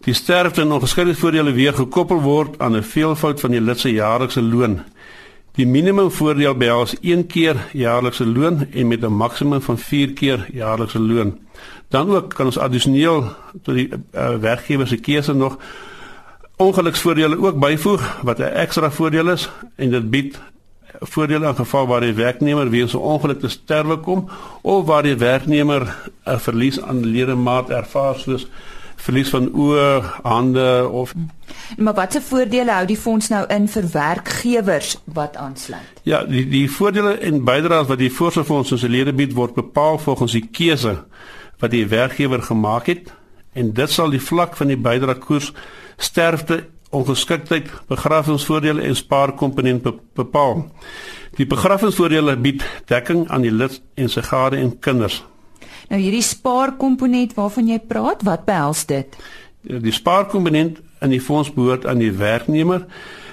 die 0.00 0.14
sterfte 0.14 0.60
en 0.60 0.72
ongeskiktheidsvoordele 0.72 1.52
weer 1.52 1.74
gekoppel 1.74 2.20
word 2.20 2.58
aan 2.58 2.76
'n 2.76 2.82
veelvoud 2.82 3.40
van 3.40 3.50
die 3.50 3.60
lid 3.60 3.78
se 3.78 3.92
jaarlikse 3.92 4.42
loon. 4.42 4.80
Die 5.58 5.66
minimum 5.66 6.10
voordeel 6.10 6.54
behels 6.54 6.94
1 7.00 7.26
keer 7.26 7.56
jaarlikse 7.72 8.26
loon 8.26 8.66
en 8.70 8.88
met 8.88 9.02
'n 9.02 9.12
maksimum 9.12 9.60
van 9.60 9.78
4 9.78 10.12
keer 10.12 10.46
jaarlikse 10.52 11.00
loon. 11.00 11.38
Dan 11.88 12.10
ook 12.10 12.34
kan 12.34 12.46
ons 12.46 12.58
addisioneel 12.58 13.24
tot 13.62 13.74
die 13.74 13.88
uh, 13.88 14.36
werkgewer 14.36 14.86
se 14.86 14.96
keuse 14.96 15.32
nog 15.32 15.58
ongeluksvoordele 16.56 17.38
ook 17.38 17.58
byvoeg 17.58 18.22
wat 18.22 18.38
'n 18.38 18.42
ekstra 18.42 18.90
voordeel 18.90 19.28
is 19.28 19.50
en 19.76 19.90
dit 19.90 20.10
bied 20.10 20.40
voordele 21.00 21.46
in 21.46 21.54
geval 21.54 21.86
waar 21.86 22.00
die 22.00 22.12
werknemer 22.12 22.70
weens 22.70 22.92
'n 22.92 22.96
ongeluk 22.96 23.40
te 23.40 23.48
sterwe 23.48 23.96
kom 23.96 24.28
of 24.62 24.86
waar 24.86 25.02
die 25.02 25.16
werknemer 25.16 25.96
'n 26.24 26.38
verlies 26.38 26.80
aan 26.80 27.06
ledemaat 27.06 27.70
ervaar 27.70 28.18
soos 28.18 28.46
verlies 29.00 29.30
van 29.32 29.48
oë, 29.52 30.02
hande 30.22 30.88
of 30.88 31.14
Maar 31.76 31.94
watse 31.94 32.20
voordele 32.22 32.72
hou 32.72 32.86
die 32.86 32.98
fonds 32.98 33.28
nou 33.32 33.44
in 33.52 33.68
vir 33.68 33.86
werkgewers 33.92 34.96
wat 35.04 35.36
aansluit? 35.36 36.02
Ja, 36.08 36.24
die 36.24 36.44
die 36.48 36.66
voordele 36.70 37.16
en 37.18 37.44
bydraes 37.44 37.88
wat 37.90 37.98
die 37.98 38.12
voorsorgfonds 38.12 38.72
ons 38.72 38.82
lede 38.82 39.14
bied 39.16 39.34
word 39.38 39.54
bepaal 39.54 39.98
volgens 39.98 40.36
die 40.36 40.46
keuse 40.46 40.98
wat 41.60 41.70
die 41.70 41.86
werkgewer 41.86 42.42
gemaak 42.42 42.86
het 42.86 43.12
en 43.52 43.72
dit 43.76 43.90
sal 43.90 44.10
die 44.10 44.22
vlak 44.22 44.56
van 44.56 44.70
die 44.72 44.78
bydraekoers 44.78 45.52
sterfte 46.00 46.64
ongeskiktheid 46.90 47.70
begrafnisvoordele 47.86 48.82
en 48.82 48.96
spaarkomponent 48.96 49.86
bepaal. 50.14 50.64
Die 51.38 51.46
begrafnisvoordele 51.46 52.36
bied 52.36 52.64
dekking 52.90 53.28
aan 53.30 53.46
die 53.46 53.54
lid 53.54 53.78
en 53.94 54.10
sy 54.10 54.24
gade 54.26 54.58
en 54.58 54.72
kinders. 54.82 55.20
Nou 55.90 55.98
hierdie 55.98 56.22
spaarkomponent 56.22 57.34
waarvan 57.34 57.66
jy 57.66 57.80
praat, 57.82 58.22
wat 58.22 58.44
behels 58.46 58.84
dit? 58.86 59.16
Die 59.66 59.94
spaarkomponent 59.94 60.78
in 61.02 61.10
die 61.10 61.20
fonds 61.20 61.50
behoort 61.52 61.86
aan 61.90 61.98
die 61.98 62.12
werknemer 62.14 62.84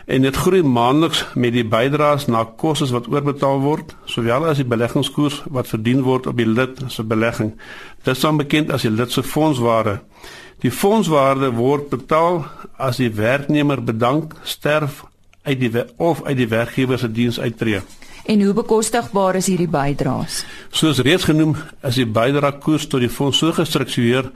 en 0.07 0.23
dit 0.23 0.39
groei 0.39 0.63
maandeliks 0.63 1.21
met 1.35 1.53
die 1.53 1.65
bydraes 1.67 2.25
na 2.31 2.45
kostes 2.57 2.93
wat 2.95 3.09
oorbetaal 3.11 3.59
word, 3.61 3.91
sowel 4.09 4.47
as 4.49 4.61
die 4.61 4.65
beleggingskoers 4.65 5.41
wat 5.53 5.69
verdien 5.69 6.01
word 6.07 6.29
op 6.31 6.39
die 6.39 6.47
lid 6.47 6.79
se 6.87 7.03
belegging. 7.03 7.53
Dit 8.07 8.21
dan 8.23 8.39
bekend 8.39 8.71
as 8.73 8.87
die 8.87 8.93
lid 8.93 9.13
se 9.13 9.21
fondswaarde. 9.23 9.99
Die 10.63 10.73
fondswaarde 10.73 11.51
word 11.59 11.91
betaal 11.91 12.45
as 12.81 12.97
die 13.03 13.11
werknemer 13.13 13.83
bedank, 13.83 14.33
sterf 14.43 15.03
uit 15.43 15.59
die 15.59 15.85
of 16.01 16.23
uit 16.23 16.39
die 16.39 16.49
werkgewer 16.49 16.97
se 16.97 17.11
diens 17.11 17.39
uittreë. 17.39 17.83
En 18.27 18.41
hoe 18.41 18.53
bekostigbaar 18.53 19.37
is 19.39 19.47
hierdie 19.47 19.69
bydraes? 19.71 20.41
Soos 20.75 20.99
reeds 20.99 21.23
genoem, 21.29 21.53
is 21.87 21.95
die 21.95 22.07
bydraekoers 22.11 22.89
tot 22.91 22.99
die 22.99 23.11
fonds 23.11 23.39
so 23.39 23.53
gestruktureer 23.55 24.27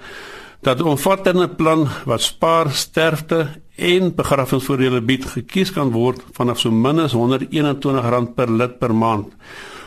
dat 0.63 0.79
'n 0.79 0.93
omvattende 0.93 1.49
plan 1.49 1.89
wat 2.05 2.21
spaar, 2.21 2.71
sterfte 2.71 3.49
en 3.75 4.15
begrafnisvoordele 4.15 5.01
bied 5.01 5.25
gekies 5.25 5.73
kan 5.73 5.91
word 5.91 6.21
vanaf 6.31 6.59
so 6.59 6.71
min 6.71 6.99
as 6.99 7.13
R121 7.13 8.33
per 8.35 8.51
lid 8.51 8.79
per 8.79 8.95
maand. 8.95 9.27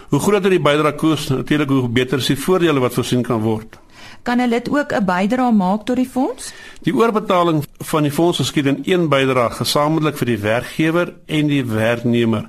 Hoe 0.08 0.20
groter 0.20 0.50
die 0.50 0.60
bydraekoers, 0.60 1.28
natuurlik 1.28 1.68
hoe 1.68 1.88
beter 1.88 2.18
is 2.18 2.26
die 2.26 2.38
voordele 2.38 2.80
wat 2.80 2.94
voorsien 2.94 3.22
kan 3.22 3.40
word. 3.40 3.78
Kan 4.22 4.40
'n 4.40 4.48
lid 4.48 4.68
ook 4.68 4.92
'n 4.92 5.04
bydrae 5.04 5.52
maak 5.52 5.84
tot 5.84 5.96
die 5.96 6.08
fonds? 6.08 6.52
Die 6.82 6.94
oorbetaling 6.94 7.64
van 7.78 8.02
die 8.02 8.12
fonds 8.12 8.38
geskied 8.38 8.66
in 8.66 8.82
een 8.84 9.08
bydrae 9.08 9.50
gesamentlik 9.50 10.16
vir 10.16 10.26
die 10.26 10.38
werkgewer 10.38 11.14
en 11.26 11.46
die 11.46 11.64
werknemer 11.64 12.48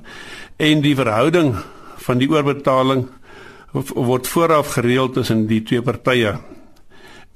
en 0.56 0.80
die 0.80 0.94
verhouding 0.96 1.54
van 2.06 2.20
die 2.20 2.28
oorbetaling 2.30 3.06
word 3.94 4.28
vooraf 4.28 4.76
gereël 4.76 5.10
tussen 5.12 5.46
die 5.50 5.62
twee 5.62 5.82
partye. 5.84 6.36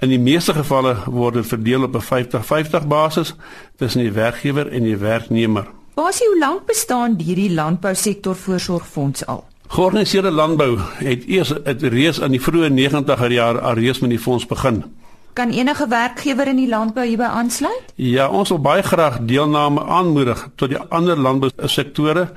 In 0.00 0.08
die 0.08 0.20
meeste 0.20 0.54
gevalle 0.56 0.94
word 1.04 1.36
dit 1.36 1.46
verdeel 1.46 1.84
op 1.84 1.96
'n 1.96 2.06
50-50 2.06 2.86
basis 2.88 3.34
tussen 3.76 4.00
die 4.00 4.12
werkgewer 4.12 4.72
en 4.72 4.82
die 4.82 4.96
werknemer. 4.96 5.66
Basie, 5.94 6.26
hoe 6.26 6.38
lank 6.38 6.66
bestaan 6.66 7.18
hierdie 7.18 7.52
landbousektor 7.52 8.36
voorsorgfonds 8.36 9.26
al? 9.26 9.44
Georganiseerde 9.68 10.30
landbou 10.30 10.78
het 10.98 11.26
eers 11.26 11.52
het 11.64 11.82
reeds 11.82 12.18
in 12.18 12.30
die 12.30 12.40
vroeë 12.40 12.70
90er 12.70 13.30
jare 13.30 13.60
alreeds 13.60 13.98
met 13.98 14.10
die 14.10 14.18
fonds 14.18 14.46
begin. 14.46 14.84
Kan 15.32 15.50
enige 15.50 15.88
werkgewer 15.88 16.48
in 16.48 16.56
die 16.56 16.68
landbou 16.68 17.06
hierby 17.06 17.22
aansluit? 17.22 17.92
Ja, 17.94 18.28
ons 18.28 18.48
wil 18.48 18.58
baie 18.58 18.82
graag 18.82 19.18
deelname 19.20 19.84
aanmoedig 19.84 20.48
tot 20.56 20.68
die 20.68 20.78
ander 20.78 21.16
landbousektore 21.16 22.30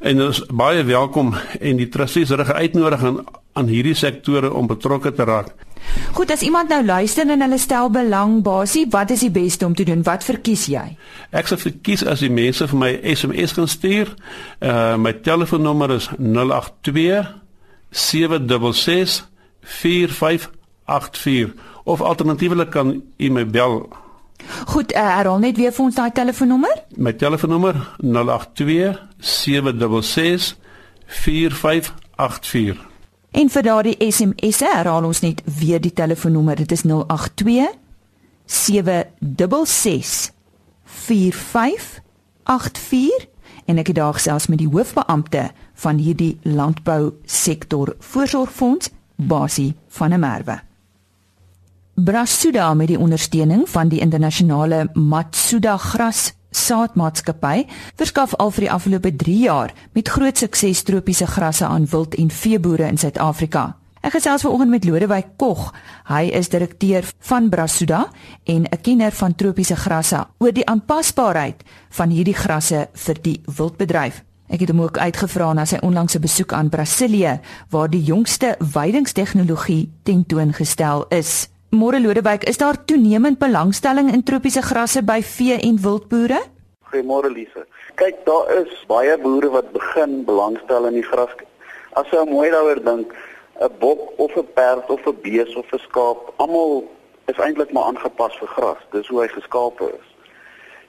en 0.00 0.22
ons 0.22 0.42
baie 0.52 0.82
welkom 0.84 1.34
en 1.60 1.76
die 1.80 1.88
trustees 1.88 2.30
rig 2.30 2.52
uitnodiging 2.52 3.20
aan 3.56 3.70
hierdie 3.70 3.94
sektore 3.96 4.52
om 4.52 4.68
betrokke 4.68 5.12
te 5.12 5.24
raak. 5.24 5.54
Goed, 6.16 6.30
as 6.30 6.42
iemand 6.42 6.68
nou 6.72 6.82
luister 6.84 7.28
en 7.30 7.40
hulle 7.44 7.58
stel 7.60 7.90
belang, 7.92 8.42
basie, 8.44 8.86
wat 8.90 9.10
is 9.14 9.22
die 9.24 9.30
beste 9.32 9.66
om 9.66 9.74
te 9.76 9.84
doen? 9.86 10.02
Wat 10.04 10.24
verkies 10.24 10.66
jy? 10.72 10.84
Ek 11.30 11.48
sal 11.48 11.60
verkies 11.60 12.04
as 12.04 12.24
die 12.24 12.32
mense 12.32 12.66
vir 12.68 12.80
my 12.80 12.90
SMS 13.12 13.54
kan 13.56 13.68
stuur. 13.70 14.12
Uh 14.60 14.96
my 15.00 15.12
telefoonnommer 15.24 15.96
is 15.96 16.08
082 16.18 17.24
766 17.90 19.22
4584 19.66 21.54
of 21.84 22.02
alternatiefelik 22.02 22.70
kan 22.74 22.96
u 23.00 23.30
my 23.30 23.46
bel. 23.46 23.86
Goed, 24.66 24.92
uh, 24.92 25.16
herhaal 25.16 25.38
net 25.38 25.56
weer 25.56 25.72
vir 25.72 25.84
ons 25.84 25.94
daai 25.94 26.12
telefoonnommer. 26.12 26.82
My 26.96 27.12
telefoonnommer 27.12 27.96
082 28.02 28.98
766 29.18 30.56
4584 31.06 32.94
En 33.36 33.50
vir 33.52 33.62
daardie 33.62 33.96
SMS 34.00 34.62
herhaal 34.64 35.04
ons 35.04 35.20
net 35.20 35.42
weer 35.58 35.80
die 35.80 35.92
telefoonnommer. 35.92 36.56
Dit 36.56 36.72
is 36.72 36.82
082 36.88 37.68
766 38.46 40.32
4584 40.84 43.28
en 43.66 43.78
ek 43.82 43.90
het 43.90 43.98
daar 43.98 44.14
gesels 44.16 44.46
met 44.46 44.62
die 44.62 44.70
hoofbeampte 44.70 45.50
van 45.82 45.98
hierdie 45.98 46.38
landbou 46.42 47.12
sektor 47.24 47.96
voorsorgfonds 47.98 48.90
Basie 49.16 49.74
van 49.88 50.10
der 50.10 50.18
Merwe. 50.18 50.65
Brasuda 51.96 52.74
met 52.74 52.90
die 52.90 52.98
ondersteuning 52.98 53.62
van 53.72 53.88
die 53.88 54.02
internasionale 54.04 54.82
Matsuda 54.92 55.78
gras 55.80 56.34
saadmaatskappy 56.52 57.62
verskaf 57.96 58.34
al 58.36 58.52
vir 58.52 58.66
die 58.66 58.70
afgelope 58.74 59.12
3 59.16 59.36
jaar 59.40 59.72
met 59.96 60.12
groot 60.12 60.36
sukses 60.36 60.82
tropiese 60.84 61.24
grasse 61.26 61.64
aan 61.64 61.86
wild 61.88 62.18
en 62.20 62.28
veeboere 62.28 62.90
in 62.90 63.00
Suid-Afrika. 63.00 63.78
Ek 64.04 64.12
gesels 64.12 64.44
vanoggend 64.44 64.74
met 64.74 64.84
Lodewyk 64.84 65.32
Kog. 65.40 65.72
Hy 66.12 66.28
is 66.36 66.52
direkteur 66.52 67.08
van 67.30 67.48
Brasuda 67.48 68.10
en 68.44 68.68
'n 68.68 68.80
kenner 68.82 69.12
van 69.12 69.34
tropiese 69.34 69.76
grasse 69.76 70.26
oor 70.38 70.52
die 70.52 70.68
aanpasbaarheid 70.68 71.64
van 71.88 72.10
hierdie 72.10 72.36
grasse 72.36 72.88
vir 72.92 73.22
die 73.22 73.40
wildbedryf. 73.56 74.22
Ek 74.48 74.60
het 74.60 74.68
hom 74.68 74.82
ook 74.82 74.98
uitgevra 74.98 75.52
na 75.52 75.64
sy 75.64 75.78
onlangse 75.80 76.18
besoek 76.18 76.52
aan 76.52 76.68
Brasilië 76.68 77.40
waar 77.70 77.90
die 77.90 78.02
jongste 78.02 78.56
weidingstegnologie 78.58 79.92
tentoongestel 80.02 81.06
is. 81.08 81.48
Môre 81.76 82.00
Lodewyk, 82.00 82.46
is 82.48 82.56
daar 82.56 82.78
toenemend 82.84 83.38
belangstelling 83.38 84.08
in 84.08 84.22
tropiese 84.24 84.62
grasse 84.64 85.02
by 85.04 85.20
vee 85.20 85.58
en 85.60 85.76
wildboere? 85.82 86.38
Goeiemôre 86.88 87.28
Lise. 87.28 87.66
Kyk, 88.00 88.22
daar 88.24 88.48
is 88.62 88.72
baie 88.88 89.16
boere 89.20 89.50
wat 89.52 89.68
begin 89.74 90.22
belangstel 90.24 90.86
in 90.88 90.96
die 90.96 91.04
gras. 91.04 91.34
As 91.92 92.08
jy 92.14 92.22
mooi 92.30 92.48
daaroor 92.54 92.80
dink, 92.84 93.12
'n 93.60 93.72
bok 93.80 94.00
of 94.16 94.36
'n 94.36 94.48
perd 94.54 94.88
of 94.90 95.04
'n 95.06 95.20
bees 95.22 95.52
of 95.56 95.68
'n 95.72 95.78
skaap, 95.88 96.32
almal 96.36 96.84
is 97.26 97.36
eintlik 97.36 97.72
maar 97.72 97.92
aangepas 97.92 98.38
vir 98.38 98.48
gras. 98.48 98.80
Dis 98.92 99.08
hoe 99.08 99.20
hy 99.20 99.28
geskape 99.28 99.92
is. 100.00 100.06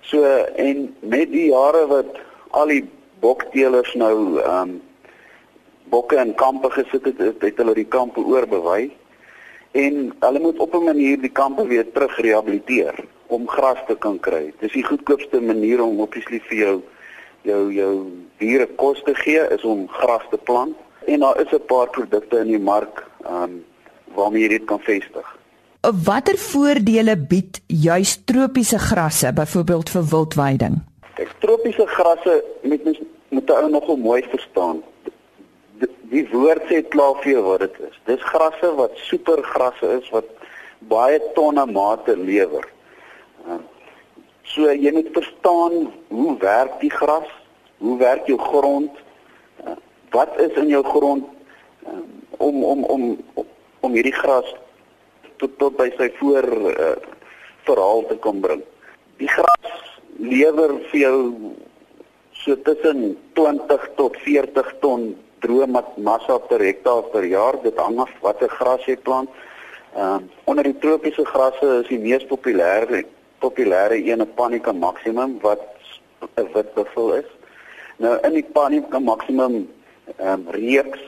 So 0.01 0.24
en 0.56 0.96
met 1.01 1.32
die 1.32 1.50
jare 1.51 1.88
wat 1.88 2.15
al 2.51 2.67
die 2.67 2.86
bokteelers 3.20 3.94
nou 3.96 4.39
ehm 4.39 4.62
um, 4.62 4.82
bokke 5.89 6.15
in 6.15 6.36
kampe 6.36 6.70
gesit 6.70 7.06
het, 7.06 7.41
het 7.41 7.58
hulle 7.58 7.74
die 7.74 7.88
kampe 7.88 8.20
oorbewy 8.20 8.91
en 9.72 10.14
hulle 10.20 10.40
moet 10.40 10.60
op 10.60 10.74
'n 10.74 10.84
manier 10.84 11.22
die 11.22 11.32
kampe 11.32 11.68
weer 11.68 11.92
terug 11.92 12.18
rehabiliteer 12.18 12.96
om 13.28 13.48
gras 13.48 13.80
te 13.88 13.96
kan 13.96 14.20
kry. 14.20 14.54
Dis 14.60 14.72
die 14.72 14.84
goedkoopste 14.84 15.42
manier 15.42 15.84
om 15.84 16.00
obviously 16.00 16.40
vir 16.50 16.58
jou 16.58 16.82
jou 17.42 17.74
jou 17.74 17.94
diere 18.38 18.68
kos 18.76 19.02
te 19.04 19.16
gee 19.16 19.48
is 19.56 19.64
om 19.64 19.88
gras 19.88 20.24
te 20.30 20.38
plant 20.38 20.76
en 21.06 21.20
daar 21.20 21.42
is 21.42 21.52
'n 21.52 21.66
paar 21.66 21.90
produkte 21.90 22.38
in 22.38 22.48
die 22.48 22.60
mark 22.60 23.06
um 23.30 23.64
waarmee 24.16 24.42
jy 24.42 24.48
dit 24.48 24.66
kan 24.66 24.80
vestig. 24.80 25.38
Watter 25.82 26.38
voordele 26.38 27.18
bied 27.18 27.62
juis 27.68 28.18
tropiese 28.26 28.80
grasse 28.80 29.34
byvoorbeeld 29.34 29.90
vir 29.90 30.04
wildweiding? 30.10 30.76
Ek 31.16 31.32
tropiese 31.40 31.86
grasse 31.88 32.44
met 32.64 32.84
mens 32.84 33.00
moet 33.30 33.52
ou 33.52 33.70
nogal 33.70 33.98
mooi 33.98 34.24
verstaan 34.30 34.84
die 36.12 36.24
woord 36.31 36.67
sê 36.69 36.81
klaar 36.93 37.17
vir 37.24 37.34
jou 37.36 37.43
wat 37.48 37.65
dit 37.65 37.79
is. 37.89 37.98
Dis 38.07 38.27
grasse 38.31 38.69
wat 38.77 39.00
supergrasse 39.07 39.89
is 40.00 40.07
wat 40.13 40.29
baie 40.91 41.19
tonne 41.36 41.65
mate 41.69 42.15
lewer. 42.19 42.65
Uh, 43.48 43.60
so 44.48 44.72
jy 44.72 44.93
moet 44.96 45.10
verstaan 45.15 45.89
hoe 46.13 46.38
werk 46.41 46.79
die 46.84 46.93
gras? 46.93 47.27
Hoe 47.84 47.98
werk 48.00 48.29
jou 48.29 48.39
grond? 48.41 48.93
Uh, 49.65 49.75
wat 50.15 50.39
is 50.41 50.55
in 50.62 50.72
jou 50.72 50.84
grond 50.88 51.27
um, 51.86 52.07
om 52.38 52.63
om 52.63 52.84
om 52.84 53.03
om 53.81 53.93
hierdie 53.93 54.15
gras 54.15 54.48
tot 55.38 55.53
tot 55.62 55.77
by 55.77 55.89
sy 55.98 56.10
voor 56.17 56.48
uh, 56.72 56.96
verhaal 57.67 58.05
te 58.10 58.17
kom 58.24 58.41
bring. 58.41 58.63
Die 59.22 59.29
gras 59.29 59.74
lewer 60.17 60.77
vir 60.91 61.01
jou 61.03 61.19
so 62.38 62.55
tussen 62.65 63.17
20 63.36 63.89
tot 63.98 64.17
40 64.24 64.74
ton 64.81 65.10
droë 65.41 65.67
massa 65.98 66.39
per 66.50 66.60
hektaar 66.60 67.03
per 67.13 67.25
jaar. 67.25 67.58
Dit 67.63 67.77
hang 67.77 68.00
af 68.00 68.12
watter 68.22 68.50
gras 68.50 68.86
jy 68.86 68.98
plant. 68.98 69.29
Ehm 69.96 70.03
uh, 70.03 70.22
onder 70.46 70.63
die 70.63 70.77
tropiese 70.77 71.25
grasse 71.25 71.67
is 71.82 71.88
die 71.88 72.00
mees 72.00 72.25
populêre 72.25 73.03
populêre 73.39 73.98
een 73.98 74.22
'n 74.22 74.34
Panica 74.36 74.72
maximum 74.72 75.39
wat 75.41 75.62
'n 76.36 76.48
wit 76.53 76.74
buffel 76.74 77.13
is. 77.13 77.29
Nou 77.98 78.17
in 78.24 78.34
die 78.34 78.48
Panica 78.53 79.00
maximum 79.00 79.67
ehm 80.17 80.34
um, 80.34 80.48
reeks 80.50 81.00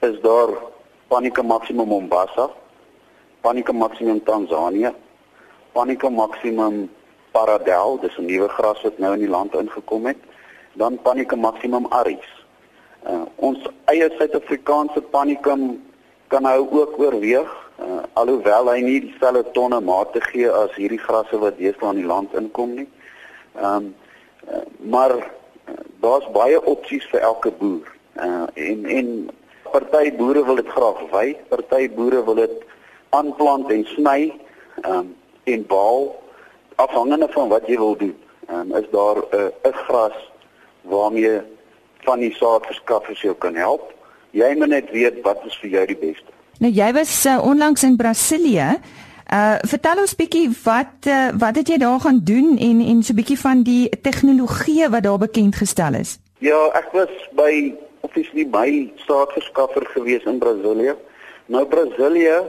is 0.00 0.20
daar 0.20 0.48
Panica 1.08 1.42
maximum 1.42 1.88
Mombasa, 1.88 2.50
Panica 3.40 3.72
maximum 3.72 4.22
Tanzania, 4.24 4.94
Panica 5.72 6.08
maximum 6.08 6.90
Paradel, 7.32 7.98
dis 8.00 8.16
'n 8.18 8.24
nuwe 8.24 8.48
gras 8.48 8.82
wat 8.82 8.98
nou 8.98 9.12
in 9.12 9.20
die 9.20 9.28
land 9.28 9.54
ingekom 9.54 10.06
het, 10.06 10.16
dan 10.72 10.98
Panica 11.02 11.36
maximum 11.36 11.86
Aries. 11.88 12.37
Uh, 13.06 13.24
ons 13.36 13.58
eie 13.92 14.08
Suid-Afrikaanse 14.18 15.00
Panicum 15.12 15.82
kan 16.28 16.42
nou 16.42 16.66
ook 16.70 16.98
oorweeg, 16.98 17.48
uh, 17.80 18.02
alhoewel 18.12 18.70
hy 18.72 18.80
nie 18.84 19.00
dieselfde 19.06 19.44
tonne 19.56 19.80
mate 19.80 20.20
gee 20.28 20.50
as 20.50 20.74
hierdie 20.76 21.00
grasse 21.00 21.38
wat 21.38 21.58
deesdae 21.60 21.94
in 21.94 22.02
die 22.02 22.08
land 22.08 22.34
inkom 22.34 22.74
nie. 22.80 22.88
Ehm 23.56 23.88
um, 23.88 23.94
uh, 24.48 24.64
maar 24.90 25.14
uh, 25.16 25.22
daar's 26.00 26.26
baie 26.32 26.58
opsies 26.64 27.06
vir 27.12 27.20
elke 27.20 27.52
boer. 27.60 27.86
Uh, 28.16 28.46
en 28.54 28.86
en 28.86 29.10
party 29.72 30.12
boere 30.16 30.44
wil 30.44 30.58
dit 30.60 30.68
graag 30.68 31.02
wy, 31.12 31.36
party 31.48 31.88
boere 31.94 32.22
wil 32.24 32.40
dit 32.40 32.64
aanplant 33.16 33.70
en 33.70 33.84
sny 33.94 34.32
um, 34.84 35.14
en 35.44 35.66
baal 35.66 36.08
afhangende 36.76 37.28
van 37.34 37.48
wat 37.48 37.68
jy 37.68 37.76
wil 37.78 37.96
doen. 37.96 38.16
Um, 38.48 38.72
is 38.76 38.88
daar 38.90 39.16
uh, 39.16 39.48
'n 39.68 39.76
gras 39.84 40.16
waarmee 40.80 41.42
van 42.08 42.24
die 42.24 42.32
saadverskaffers 42.40 43.22
jou 43.26 43.36
kan 43.44 43.56
help? 43.58 43.92
Jy 44.36 44.54
moet 44.56 44.72
net 44.72 44.90
weet 44.92 45.20
wat 45.24 45.44
is 45.48 45.56
vir 45.62 45.76
jou 45.76 45.84
die 45.92 46.00
beste. 46.00 46.32
Nou 46.58 46.70
jy 46.74 46.88
was 46.96 47.12
uh, 47.26 47.38
onlangs 47.44 47.84
in 47.86 47.96
Brasilië. 48.00 48.72
Uh 49.28 49.58
vertel 49.68 50.00
ons 50.00 50.14
bietjie 50.16 50.46
wat 50.64 51.06
uh, 51.06 51.28
wat 51.36 51.58
het 51.60 51.68
jy 51.68 51.76
daar 51.82 52.00
gaan 52.00 52.22
doen 52.24 52.56
en 52.56 52.80
en 52.80 53.02
so 53.04 53.16
bietjie 53.16 53.38
van 53.38 53.60
die 53.62 53.90
tegnologie 54.02 54.88
wat 54.88 55.04
daar 55.04 55.20
bekend 55.20 55.60
gestel 55.60 55.98
is. 56.00 56.16
Ja, 56.40 56.58
ek 56.78 56.88
was 56.96 57.12
by 57.36 57.74
obviously 58.06 58.46
by 58.48 58.88
saadverskaffer 59.04 59.84
gewees 59.92 60.24
in 60.24 60.40
Brasilië. 60.40 60.94
Nou 61.52 61.66
Brasilië 61.68 62.40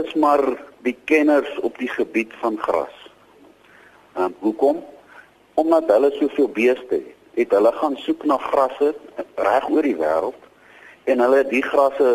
is 0.00 0.14
maar 0.14 0.42
die 0.86 0.96
kenners 1.04 1.52
op 1.60 1.76
die 1.78 1.90
gebied 1.92 2.32
van 2.40 2.56
gras. 2.58 2.96
Ehm 4.16 4.30
um, 4.30 4.34
hoekom? 4.40 4.80
Omdat 5.54 5.92
hulle 5.92 6.10
soveel 6.16 6.48
beeste 6.48 6.94
het, 6.94 7.12
het 7.36 7.52
hulle 7.52 7.72
gaan 7.72 7.96
soek 8.00 8.24
na 8.24 8.38
grasse 8.40 8.94
reg 9.36 9.68
oor 9.68 9.84
die 9.84 9.96
wêreld 9.96 10.42
en 11.04 11.22
hulle 11.22 11.44
die 11.50 11.62
grasse 11.62 12.10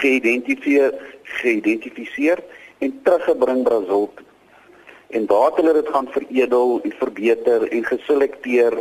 geïdentifiseer, 0.00 0.92
geïdentifiseer 1.40 2.42
en 2.84 3.00
teruggebring 3.02 3.62
Brasil 3.64 4.10
toe. 4.14 4.26
En 5.16 5.26
daar 5.26 5.44
het 5.50 5.56
hulle 5.60 5.72
dit 5.72 5.88
gaan 5.88 6.08
veredel 6.10 6.80
en 6.82 6.94
verbeter 6.98 7.68
en 7.72 7.84
geselekteer 7.84 8.78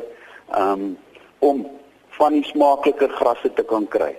um, 0.58 0.98
om 1.40 1.68
van 2.18 2.34
die 2.34 2.44
smaaklike 2.44 3.08
grasse 3.08 3.54
te 3.54 3.64
kan 3.64 3.88
kry. 3.88 4.16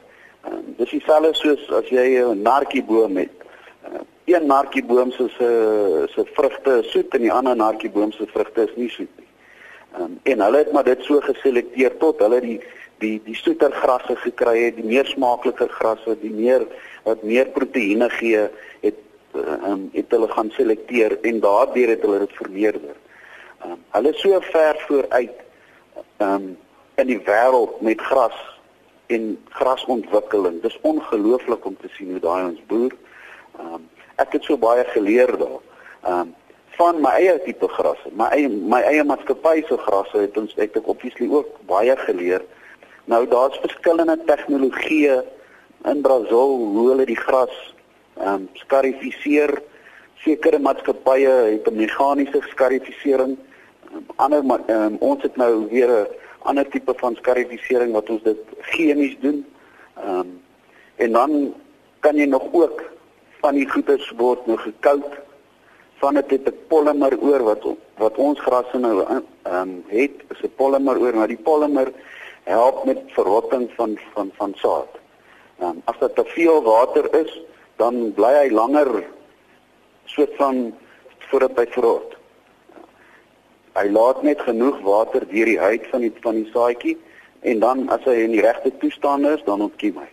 Um, 0.46 0.62
dis 0.78 0.94
dieselfde 0.94 1.34
soos 1.34 1.66
as 1.80 1.90
jy 1.90 2.06
'n 2.22 2.42
narkieboom 2.42 3.16
het. 3.16 3.34
Uh, 3.86 4.00
een 4.24 4.46
narkieboom 4.46 5.10
se 5.10 5.28
se 5.38 5.50
se 6.14 6.24
vrugte 6.32 6.78
is 6.84 6.90
soet 6.90 7.14
en 7.14 7.20
die 7.20 7.32
ander 7.32 7.56
narkieboom 7.56 8.12
se 8.12 8.26
vrugte 8.26 8.62
is 8.62 8.76
nie 8.76 8.90
soet. 8.90 9.15
Um, 10.00 10.18
en 10.22 10.40
hulle 10.44 10.58
het 10.64 10.72
maar 10.72 10.84
dit 10.84 11.02
so 11.04 11.20
geselekteer 11.24 11.96
tot 12.02 12.20
hulle 12.24 12.40
die 12.44 12.58
die 13.00 13.16
die 13.24 13.36
soeter 13.36 13.72
grasse 13.72 14.16
gekry 14.22 14.56
het, 14.62 14.76
die 14.76 14.88
meer 14.88 15.08
smaaklike 15.08 15.68
grasse, 15.68 16.16
die 16.20 16.32
meer 16.32 16.64
wat 17.04 17.22
meer 17.22 17.50
proteïene 17.52 18.08
gee, 18.16 18.46
het 18.82 19.00
um, 19.36 19.88
het 19.92 20.12
hulle 20.12 20.28
gaan 20.32 20.50
selekteer 20.56 21.18
en 21.28 21.40
daardeur 21.44 21.92
het 21.92 22.04
hulle 22.04 22.22
dit 22.24 22.38
vermeerder. 22.38 22.96
Um, 23.64 23.82
hulle 23.96 24.12
so 24.16 24.40
ver 24.50 24.80
vooruit. 24.86 25.44
Um, 26.24 26.56
in 26.96 27.10
die 27.10 27.20
wêreld 27.26 27.80
met 27.84 28.00
gras 28.00 28.36
en 29.12 29.36
grasontwikkeling. 29.58 30.62
Dis 30.62 30.78
ongelooflik 30.80 31.64
om 31.64 31.76
te 31.76 31.90
sien 31.96 32.14
hoe 32.14 32.22
daai 32.24 32.48
ons 32.48 32.62
boer. 32.70 32.96
Um, 33.60 33.84
ek 34.16 34.38
het 34.38 34.48
so 34.48 34.56
baie 34.60 34.84
geleer 34.94 35.32
daar. 35.36 35.60
Um, 36.08 36.32
van 36.76 37.00
my 37.00 37.12
eie 37.16 37.38
tipe 37.44 37.68
grasse, 37.68 38.10
my 38.12 38.28
eie 38.36 38.48
my 38.48 38.82
eie 38.84 39.04
maatskappy 39.04 39.62
se 39.68 39.78
grasse 39.86 40.18
het 40.18 40.36
ons 40.36 40.52
het 40.58 40.76
ek 40.76 40.88
obviously 40.92 41.28
ook 41.32 41.48
baie 41.70 41.96
geleer. 42.04 42.44
Nou 43.08 43.22
daar's 43.30 43.56
verskillende 43.62 44.18
tegnologieë 44.28 45.16
in 45.92 46.02
Brasil 46.04 46.56
hoe 46.74 46.88
hulle 46.90 47.06
die 47.08 47.18
gras 47.18 47.54
ehm 48.18 48.42
um, 48.42 48.48
skarifiseer. 48.60 49.54
Sekere 50.24 50.58
maatskappye 50.58 51.32
het 51.52 51.68
'n 51.68 51.76
meganiese 51.76 52.40
skarifisering. 52.52 53.36
Ander 54.16 54.42
um, 54.68 54.96
ons 55.00 55.22
het 55.22 55.36
nou 55.36 55.68
weer 55.70 55.88
'n 55.88 56.06
ander 56.42 56.68
tipe 56.68 56.94
van 56.96 57.16
skarifisering 57.16 57.92
wat 57.92 58.10
ons 58.10 58.22
dit 58.22 58.38
chemies 58.60 59.16
doen. 59.20 59.44
Ehm 59.96 60.20
um, 60.20 60.42
en 60.96 61.12
dan 61.12 61.54
kan 62.00 62.16
jy 62.16 62.24
nog 62.24 62.44
ook 62.52 62.82
van 63.40 63.54
die 63.54 63.68
goeders 63.68 64.12
word 64.16 64.46
nou 64.46 64.58
gekoud 64.58 65.25
van 66.00 66.18
'n 66.18 66.54
polymer 66.68 67.14
oor 67.20 67.42
wat 67.42 67.64
wat 67.96 68.16
ons 68.16 68.40
grasse 68.40 68.78
nou 68.78 69.04
ehm 69.04 69.22
um, 69.44 69.84
het 69.86 70.16
is 70.30 70.42
'n 70.42 70.52
polymer 70.56 70.98
oor 71.00 71.14
maar 71.14 71.28
die 71.28 71.44
polymer 71.48 71.92
help 72.44 72.84
met 72.84 72.98
verrotting 73.06 73.70
van 73.76 73.98
van 74.14 74.30
van 74.36 74.52
saad. 74.54 74.92
Ehm 75.58 75.68
um, 75.68 75.82
as 75.84 75.98
dit 75.98 76.14
te 76.14 76.24
veel 76.24 76.62
water 76.62 77.14
is, 77.14 77.40
dan 77.76 78.12
bly 78.14 78.32
hy 78.42 78.50
langer 78.50 79.04
soort 80.04 80.34
van 80.36 80.74
voordat 81.18 81.56
hy 81.56 81.66
verrot. 81.70 82.14
Hy 83.72 83.88
laat 83.88 84.22
net 84.22 84.40
genoeg 84.40 84.80
water 84.80 85.26
deur 85.28 85.44
die 85.44 85.58
huid 85.58 85.86
van 85.90 86.00
die 86.00 86.12
van 86.20 86.34
die 86.34 86.50
saadjie 86.52 86.96
en 87.40 87.58
dan 87.58 87.88
as 87.88 88.04
hy 88.04 88.14
in 88.24 88.30
die 88.30 88.40
regte 88.40 88.72
toestand 88.78 89.26
is, 89.26 89.42
dan 89.44 89.60
ontkiem 89.60 89.96
hy. 89.96 90.08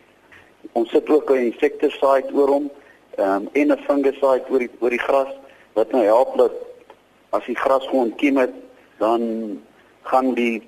Ons 0.71 0.89
sit 0.89 1.09
ook 1.09 1.31
'n 1.31 1.51
insektiside 1.51 2.33
oor 2.33 2.47
hom, 2.47 2.71
ehm 3.15 3.29
um, 3.29 3.49
en 3.53 3.71
'n 3.71 3.83
fungicide 3.87 4.45
oor 4.49 4.59
die 4.59 4.71
oor 4.79 4.89
die 4.89 5.05
gras 5.07 5.33
wat 5.73 5.91
nou 5.91 6.03
help 6.03 6.37
dat 6.37 6.51
as 7.29 7.45
die 7.45 7.57
gras 7.57 7.87
gewoon 7.87 8.11
ontkiem 8.11 8.37
het, 8.37 8.53
dan 8.97 9.21
gaan 10.01 10.33
die 10.33 10.61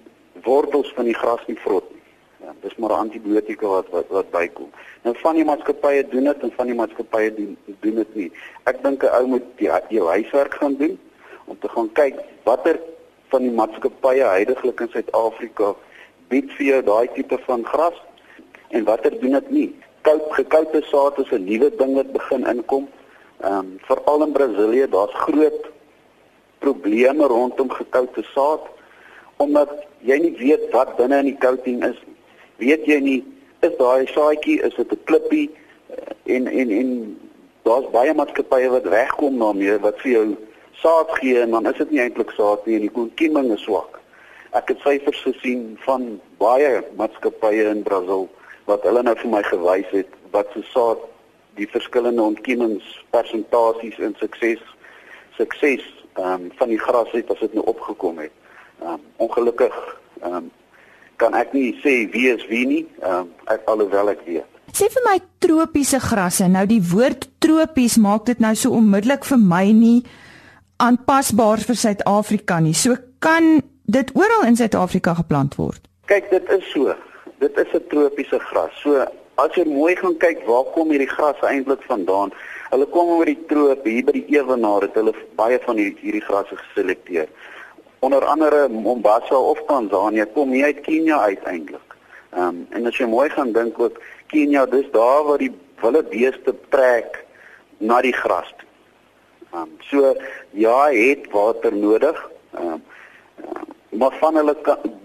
wortels 0.44 0.92
van 0.96 1.06
die 1.06 1.14
gras 1.14 1.42
nie 1.48 1.60
vrot 1.60 1.90
nie. 1.92 2.02
Ja, 2.46 2.54
dis 2.62 2.76
maar 2.76 2.90
'n 2.90 3.06
antibiotika 3.06 3.68
wat 3.68 3.90
wat 3.90 4.08
wat 4.08 4.30
bykom. 4.30 4.70
Nou 5.02 5.16
van 5.18 5.36
die 5.36 5.46
maatskappye 5.46 6.08
doen 6.08 6.24
dit 6.24 6.40
en 6.42 6.52
van 6.52 6.66
die 6.66 6.76
maatskappye 6.76 7.34
doen 7.34 7.58
doen 7.80 7.96
dit 7.96 8.16
nie. 8.16 8.32
Ek 8.64 8.84
dink 8.84 9.04
'n 9.04 9.14
ou 9.18 9.26
moet 9.28 9.46
die, 9.56 9.70
jou 9.90 10.08
huiswerk 10.08 10.54
gaan 10.54 10.76
doen 10.76 11.00
om 11.46 11.60
te 11.60 11.70
gaan 11.70 11.92
kyk 11.92 12.16
watter 12.44 12.80
van 13.28 13.42
die 13.42 13.52
maatskappye 13.52 14.24
heidaglik 14.24 14.80
in 14.80 14.90
Suid-Afrika 14.90 15.76
bied 16.28 16.52
vir 16.58 16.66
jou 16.66 16.82
daai 16.82 17.08
tipe 17.14 17.38
van 17.38 17.66
gras 17.66 17.98
en 18.70 18.84
watter 18.84 19.20
doen 19.20 19.32
dit 19.32 19.50
nie. 19.50 19.76
Koud 20.02 20.26
gekoute 20.30 20.82
saad 20.82 21.20
is 21.20 21.32
'n 21.32 21.44
nuwe 21.44 21.70
ding 21.76 21.96
wat 21.96 22.12
begin 22.12 22.46
inkom. 22.48 22.88
Ehm 23.44 23.58
um, 23.58 23.80
veral 23.88 24.24
in 24.24 24.32
Brasilië, 24.32 24.88
daar's 24.90 25.14
groot 25.14 25.72
probleme 26.60 27.28
rondom 27.28 27.72
gekoute 27.72 28.24
saad 28.34 28.62
omdat 29.38 29.70
jy 30.00 30.18
nie 30.22 30.36
weet 30.40 30.70
wat 30.72 30.96
binne 30.96 31.18
in 31.20 31.32
die 31.34 31.40
coating 31.44 31.84
is. 31.84 31.98
Weet 32.62 32.86
jy 32.88 33.00
nie 33.04 33.20
is 33.66 33.76
daai 33.80 34.08
saadjie 34.08 34.62
is 34.64 34.76
dit 34.80 34.92
'n 34.92 35.04
klippie 35.10 35.50
eh, 35.90 36.36
en 36.36 36.48
en 36.48 36.70
en 36.70 36.90
daar's 37.64 37.90
baie 37.92 38.14
maatskappye 38.14 38.70
wat 38.70 38.88
wegkom 38.94 39.40
daarmee 39.40 39.80
wat 39.80 40.00
vir 40.02 40.12
jou 40.12 40.26
saad 40.84 41.10
gee 41.20 41.42
en 41.42 41.52
dan 41.52 41.68
is 41.72 41.78
dit 41.78 41.92
nie 41.92 42.02
eintlik 42.02 42.32
saad 42.32 42.66
nie 42.66 42.76
en 42.76 42.88
die 42.88 42.94
ontkieming 42.94 43.52
is 43.52 43.64
swak. 43.64 44.00
Ek 44.52 44.70
het 44.72 44.80
syfers 44.80 45.22
gesien 45.28 45.78
van 45.86 46.22
baie 46.38 46.84
maatskappye 46.96 47.68
in 47.70 47.84
Brasil 47.84 48.30
wat 48.66 48.84
hulle 48.84 49.04
nou 49.04 49.16
vir 49.16 49.30
my 49.30 49.44
gewys 49.44 49.92
het 49.92 50.12
wat 50.32 50.48
se 50.54 50.64
saad 50.72 51.02
die 51.56 51.68
verskillende 51.68 52.22
ontkiemingspersentasies 52.22 53.98
in 53.98 54.16
sukses 54.20 54.64
sukses 55.38 55.84
ehm 56.16 56.46
um, 56.46 56.52
van 56.56 56.70
die 56.72 56.80
gras 56.80 57.12
het 57.12 57.32
as 57.32 57.40
dit 57.40 57.54
nou 57.54 57.66
opgekom 57.66 58.20
het. 58.24 58.32
Ehm 58.82 58.94
um, 58.94 59.02
ongelukkig 59.28 59.76
ehm 60.22 60.36
um, 60.36 60.52
kan 61.16 61.34
ek 61.34 61.54
nie 61.54 61.72
sê 61.84 61.96
wie 62.12 62.28
is 62.34 62.46
wie 62.48 62.66
nie, 62.68 62.84
ehm 63.02 63.26
um, 63.26 63.32
ek 63.52 63.68
alhoewel 63.72 64.12
ek 64.16 64.24
weet. 64.28 64.52
Sê 64.76 64.88
vir 64.92 65.04
my 65.06 65.20
tropiese 65.40 66.00
grasse. 66.04 66.48
Nou 66.52 66.66
die 66.68 66.82
woord 66.84 67.28
tropies 67.44 67.98
maak 68.02 68.26
dit 68.28 68.40
nou 68.44 68.56
so 68.56 68.76
onmiddellik 68.76 69.28
vir 69.28 69.40
my 69.40 69.66
nie 69.72 70.00
aanpasbaar 70.84 71.64
vir 71.64 71.78
Suid-Afrika 71.80 72.60
nie. 72.60 72.74
So 72.76 72.98
kan 73.24 73.62
dit 73.88 74.12
oral 74.16 74.48
in 74.50 74.58
Suid-Afrika 74.60 75.14
geplant 75.22 75.56
word. 75.56 75.80
Kyk, 76.12 76.28
dit 76.32 76.50
is 76.58 76.66
so. 76.74 76.96
Dit 77.40 77.58
is 77.58 77.72
'n 77.74 77.88
tropiese 77.90 78.40
gras. 78.40 78.74
So 78.84 79.06
as 79.42 79.56
jy 79.58 79.66
mooi 79.68 79.96
gaan 80.00 80.16
kyk, 80.20 80.46
waar 80.48 80.68
kom 80.76 80.92
hierdie 80.94 81.10
gras 81.12 81.40
eintlik 81.44 81.84
vandaan? 81.90 82.32
Hulle 82.72 82.88
kom 82.92 83.12
oor 83.16 83.28
die 83.28 83.40
troop 83.50 83.84
hier 83.88 84.06
by 84.08 84.16
die 84.16 84.38
Ewenaar 84.38 84.88
het 84.88 84.96
hulle 85.00 85.14
baie 85.40 85.60
van 85.66 85.80
hierdie 85.80 86.02
hierdie 86.02 86.24
grasse 86.24 86.58
geselekteer. 86.62 87.28
Onder 88.06 88.26
andere 88.26 88.68
Mombasa 88.70 89.38
of 89.38 89.62
Tanzanië 89.68 90.26
kom 90.34 90.52
hier 90.56 90.72
uit 90.72 90.82
Kenia 90.88 91.20
uiteindelik. 91.32 91.96
Ehm 92.36 92.48
um, 92.48 92.66
en 92.72 92.88
as 92.88 92.98
jy 93.00 93.08
mooi 93.12 93.30
gaan 93.30 93.54
dink 93.56 93.80
ook 93.80 94.02
Kenia, 94.32 94.66
dis 94.66 94.90
daar 94.92 95.24
waar 95.28 95.40
die 95.40 95.54
wilde 95.82 96.04
beeste 96.12 96.56
trek 96.74 97.22
na 97.78 98.02
die 98.02 98.16
gras. 98.16 98.52
Ehm 99.52 99.62
um, 99.62 99.72
so 99.92 100.16
ja, 100.52 100.90
het 100.92 101.32
water 101.32 101.76
nodig. 101.76 102.20
Ehm 102.58 102.76
um, 102.76 102.84
maar 103.96 104.16
van 104.20 104.36
hulle 104.36 104.56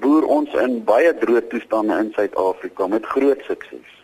boer 0.03 0.25
ons 0.27 0.55
in 0.59 0.81
baie 0.85 1.15
droë 1.19 1.47
toestande 1.53 1.99
in 2.03 2.13
Suid-Afrika 2.17 2.87
met 2.87 3.07
groot 3.07 3.43
sukses. 3.47 4.00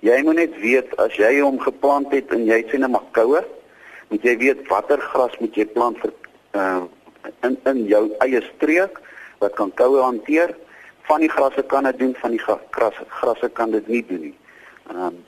Jy 0.00 0.22
moet 0.24 0.38
net 0.40 0.54
weet 0.60 0.94
as 0.96 1.16
jy 1.20 1.40
hom 1.40 1.58
geplant 1.60 2.12
het 2.12 2.32
en 2.32 2.46
jy 2.48 2.62
sien 2.70 2.84
'n 2.84 2.90
makoue, 2.90 3.44
moet 4.08 4.22
jy 4.22 4.36
weet 4.36 4.68
watter 4.68 5.00
gras 5.00 5.36
moet 5.40 5.54
jy 5.54 5.66
plant 5.66 5.98
vir 6.00 6.12
uh 6.54 6.82
in 7.44 7.56
in 7.64 7.84
jou 7.86 8.04
eie 8.24 8.40
streek 8.56 9.00
wat 9.38 9.54
kan 9.54 9.72
koue 9.74 10.00
hanteer. 10.00 10.56
Van 11.08 11.20
die 11.20 11.28
grasse 11.28 11.62
kan 11.62 11.84
dit 11.84 11.98
doen, 11.98 12.14
van 12.14 12.30
die 12.30 12.40
grasse 12.70 13.04
grasse 13.08 13.48
kan 13.48 13.70
dit 13.70 13.88
nie 13.88 14.04
doen 14.06 14.20
nie. 14.20 14.36
Ehm 14.90 15.06
um, 15.06 15.24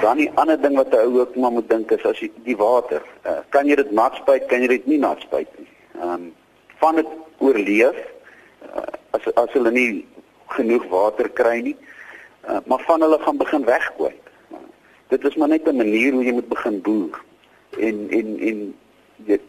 dan 0.00 0.16
die 0.16 0.30
ander 0.40 0.60
ding 0.60 0.76
wat 0.76 0.92
'n 0.92 1.04
ou 1.06 1.20
ook 1.20 1.36
maar 1.36 1.52
moet 1.52 1.68
dink 1.68 1.90
is 1.90 2.04
as 2.04 2.18
jy 2.18 2.30
die 2.44 2.56
water, 2.56 3.02
uh, 3.26 3.40
kan 3.48 3.66
jy 3.66 3.74
dit 3.76 3.90
nat 3.90 4.14
spuit, 4.14 4.46
kan 4.46 4.60
jy 4.60 4.66
dit 4.68 4.86
nie 4.86 4.98
nat 4.98 5.20
spuit 5.20 5.48
nie. 5.58 5.68
Ehm 6.00 6.10
um, 6.10 6.34
van 6.78 6.94
dit 6.94 7.06
oorleef 7.38 7.96
uh, 8.76 8.82
as 9.10 9.34
as 9.34 9.52
hulle 9.52 9.70
nie 9.70 10.06
genoeg 10.48 10.88
water 10.88 11.28
kry 11.28 11.60
nie. 11.60 11.76
Uh, 12.48 12.56
maar 12.66 12.82
van 12.86 13.00
hulle 13.00 13.18
gaan 13.18 13.36
begin 13.36 13.64
weggooi. 13.64 14.12
Uh, 14.52 14.56
dit 15.08 15.24
is 15.24 15.36
maar 15.36 15.48
net 15.48 15.68
'n 15.68 15.76
manier 15.76 16.12
hoe 16.12 16.24
jy 16.24 16.32
moet 16.32 16.48
begin 16.48 16.80
boer. 16.80 17.22
En 17.78 18.06
en 18.10 18.38
en 18.38 18.74
jy 19.24 19.40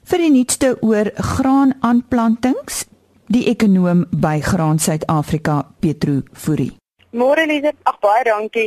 Vir 0.03 0.19
die 0.19 0.31
nuutste 0.35 0.73
oor 0.83 1.13
graanaanplantings, 1.15 2.83
die 3.31 3.45
ekonoom 3.49 4.03
by 4.11 4.41
Graan 4.43 4.81
Suid-Afrika, 4.83 5.61
Petro 5.81 6.21
Fourie. 6.35 6.73
Môre 7.15 7.47
Lize, 7.47 7.71
ag 7.87 8.01
baie 8.03 8.25
dankie. 8.27 8.67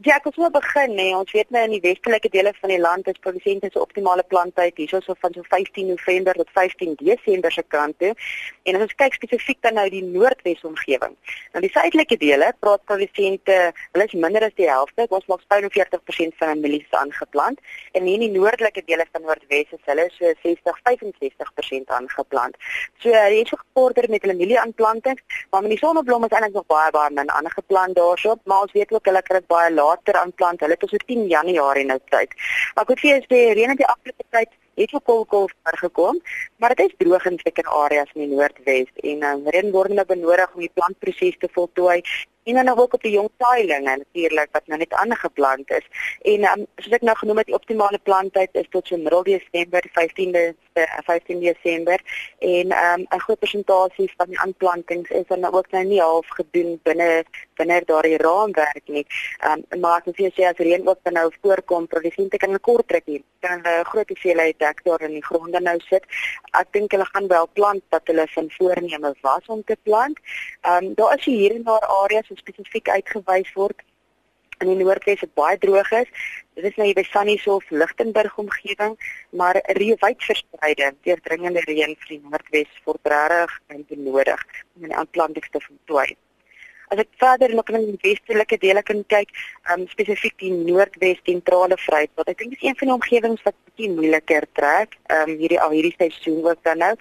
Ja, 0.00 0.14
ek 0.16 0.30
wil 0.32 0.48
begin 0.48 0.94
nê. 0.96 1.10
Ons 1.12 1.32
weet 1.36 1.50
nou 1.52 1.60
in 1.66 1.74
die 1.74 1.82
westelike 1.84 2.30
dele 2.32 2.54
van 2.56 2.70
die 2.72 2.78
land 2.80 3.08
is 3.10 3.18
produsente 3.20 3.68
se 3.68 3.80
optimale 3.82 4.22
planttyd 4.32 4.78
hierso 4.80 5.00
so 5.04 5.12
van 5.20 5.34
so 5.36 5.44
15 5.52 5.90
November 5.90 6.38
tot 6.38 6.48
15 6.56 6.94
Desember 7.02 7.52
se 7.52 7.60
kant 7.68 7.98
toe. 8.00 8.14
En 8.64 8.78
as 8.78 8.86
ons 8.86 8.94
kyk 9.02 9.18
spesifiek 9.18 9.58
dan 9.60 9.76
nou 9.76 9.84
die 9.92 10.00
Noordwes 10.00 10.62
omgewing. 10.64 11.18
Nou 11.52 11.60
die 11.60 11.72
suidelike 11.74 12.16
dele, 12.22 12.48
praat 12.64 12.84
produsente, 12.88 13.58
hulle 13.92 14.06
is 14.08 14.14
minder 14.24 14.46
as 14.46 14.54
die 14.56 14.70
helfte. 14.70 15.04
Ons 15.10 15.26
maak 15.28 15.44
45% 15.52 16.38
van 16.40 16.54
hulle 16.54 16.62
mielies 16.62 16.96
aangeplant 17.02 17.60
en 17.92 18.08
in 18.08 18.24
die 18.24 18.30
noordelike 18.32 18.86
dele 18.88 19.04
van 19.10 19.28
Noordwes 19.28 19.76
is 19.76 19.84
hulle 19.90 20.08
so 20.16 20.32
60-65% 20.46 21.92
aangeplant. 21.98 22.56
So 23.04 23.12
hulle 23.12 23.42
het 23.42 23.52
gevorder 23.52 24.08
met 24.08 24.24
hulle 24.24 24.38
mielieaanplantings, 24.40 25.44
maar 25.52 25.68
met 25.68 25.76
die 25.76 25.82
sonneblomme 25.84 26.32
is 26.32 26.38
eintlik 26.38 26.56
nog 26.56 26.68
baie 26.72 26.88
baie 26.96 27.12
min 27.20 27.36
aangeplant 27.36 28.00
daarsoop, 28.00 28.40
maar 28.48 28.64
ons 28.64 28.72
weet 28.80 28.96
ook 28.96 29.12
hulle 29.12 29.26
kry 29.28 29.44
baie 29.52 29.68
laat 29.76 29.89
water 29.90 30.18
aanplant. 30.22 30.64
Hulle 30.64 30.78
het 30.78 30.88
so 30.88 31.04
10 31.12 31.26
Januarie 31.34 31.86
nou 31.88 31.98
tyd. 32.14 32.34
Maar 32.74 32.86
ek 32.86 32.94
moet 32.94 33.04
vir 33.04 33.10
julle 33.12 33.28
sê 33.28 33.44
reën 33.58 33.76
in 33.76 33.82
die 33.82 33.92
afgelope 33.92 34.28
tyd 34.36 34.58
het 34.80 34.94
ook 34.94 35.04
kolkol 35.04 35.48
vergekom, 35.68 36.20
maar 36.60 36.74
dit 36.74 36.86
is 36.86 36.94
droog 36.98 37.24
in 37.24 37.38
sekere 37.42 37.68
areas 37.68 38.12
in 38.14 38.26
die 38.26 38.34
Noordwes 38.34 38.90
en 39.10 39.24
um, 39.30 39.46
reën 39.54 39.70
word 39.72 39.96
nou 39.96 40.04
benodig 40.06 40.52
om 40.54 40.60
die 40.60 40.74
plantproses 40.74 41.38
te 41.40 41.48
voltooi 41.52 42.00
en 42.42 42.64
dan 42.64 42.78
ook 42.78 42.94
op 42.94 43.02
die 43.02 43.12
jong 43.12 43.28
saailinge 43.38 43.96
natuurlik 43.96 44.48
wat 44.52 44.66
nou 44.66 44.78
net 44.78 44.92
aangeplant 44.92 45.70
is. 45.70 45.86
En 46.22 46.44
um, 46.52 46.66
soos 46.76 46.96
ek 46.96 47.04
nou 47.06 47.16
genoem 47.16 47.40
het, 47.42 47.50
die 47.50 47.56
optimale 47.56 47.98
planttyd 48.02 48.56
is 48.62 48.68
tot 48.70 48.88
so 48.88 48.96
middel 48.96 49.22
Desember, 49.28 49.84
15de 49.98 50.44
15 51.04 51.36
eh, 51.36 51.52
Desember 51.52 52.00
en 52.38 52.72
um, 52.72 53.06
'n 53.08 53.20
groot 53.24 53.38
persentasie 53.38 54.12
van 54.16 54.26
die 54.26 54.40
aanplantings 54.40 55.10
is 55.10 55.26
dan 55.26 55.44
ook 55.44 55.70
nou 55.70 55.84
nie 55.84 56.00
half 56.00 56.28
gedoen 56.28 56.80
binne 56.82 57.24
binne 57.56 57.82
daardie 57.84 58.16
raamwerk 58.16 58.86
nie. 58.88 59.06
Um, 59.44 59.80
maar 59.80 60.02
as 60.04 60.16
jy 60.16 60.30
sê 60.32 60.46
as 60.48 60.56
reën 60.56 60.88
ook 60.88 60.98
dan 61.02 61.12
nou 61.12 61.32
voorkom, 61.40 61.86
produsente 61.86 62.36
kan 62.36 62.52
'n 62.52 62.60
kort 62.60 62.88
trekkie, 62.88 63.24
kan 63.40 63.60
'n 63.60 63.84
groot 63.84 64.08
hoeveelheid 64.08 64.54
hektaar 64.58 65.00
in 65.00 65.12
die 65.18 65.24
gronde 65.24 65.60
nou 65.60 65.78
sit. 65.80 66.04
Ek 66.58 66.72
dink 66.72 66.92
hulle 66.92 67.06
gaan 67.12 67.28
wel 67.28 67.48
plant 67.52 67.84
wat 67.94 68.06
hulle 68.10 68.26
van 68.34 68.50
voorneme 68.56 69.14
was 69.20 69.46
om 69.46 69.62
te 69.64 69.76
plant. 69.82 70.18
Ehm 70.60 70.90
um, 70.90 70.94
daar 70.94 71.18
is 71.18 71.24
hier 71.24 71.54
en 71.54 71.62
daar 71.62 71.86
areas 72.02 72.30
spesifiek 72.34 72.88
uitgewys 72.88 73.52
word 73.54 73.82
in 74.60 74.68
die 74.68 74.84
Noordwes 74.84 75.20
wat 75.24 75.34
baie 75.34 75.58
droog 75.58 75.90
is. 75.90 76.08
Dit 76.54 76.64
is 76.70 76.76
nou 76.76 76.86
hier 76.86 76.98
by 76.98 77.04
Sannieshof, 77.08 77.70
Lichtenburg 77.70 78.36
omgewing, 78.42 78.96
maar 79.30 79.60
reëwyd 79.78 80.26
verspreide 80.26 80.92
deurdringende 81.06 81.62
reën 81.68 81.94
vir 82.02 82.16
die 82.16 82.20
Noordwes 82.24 82.74
regtig 82.84 83.86
benodig 83.88 84.42
om 84.76 84.88
die 84.88 84.96
aanplantings 84.96 85.50
te 85.50 85.62
voltooi. 85.64 86.16
As 86.90 86.98
ek 86.98 87.10
verder 87.22 87.52
in 87.54 87.84
die 87.86 87.98
westelike 88.02 88.56
dele 88.58 88.82
kan 88.82 89.04
kyk, 89.06 89.28
um, 89.70 89.84
spesifiek 89.92 90.34
die 90.42 90.50
Noordwes 90.50 91.20
sentrale 91.22 91.76
Vryheid, 91.78 92.10
ek 92.26 92.38
dink 92.40 92.56
dis 92.56 92.64
een 92.66 92.78
van 92.80 92.88
die 92.90 92.94
omgewings 92.96 93.44
wat 93.46 93.54
bietjie 93.68 93.90
moeiliker 93.94 94.46
trek, 94.58 94.96
um, 95.14 95.36
hierdie 95.38 95.60
al 95.62 95.70
hierdie 95.70 95.94
seisoen 95.94 96.40
ook 96.48 96.58
dan 96.66 96.82
nou. 96.82 96.94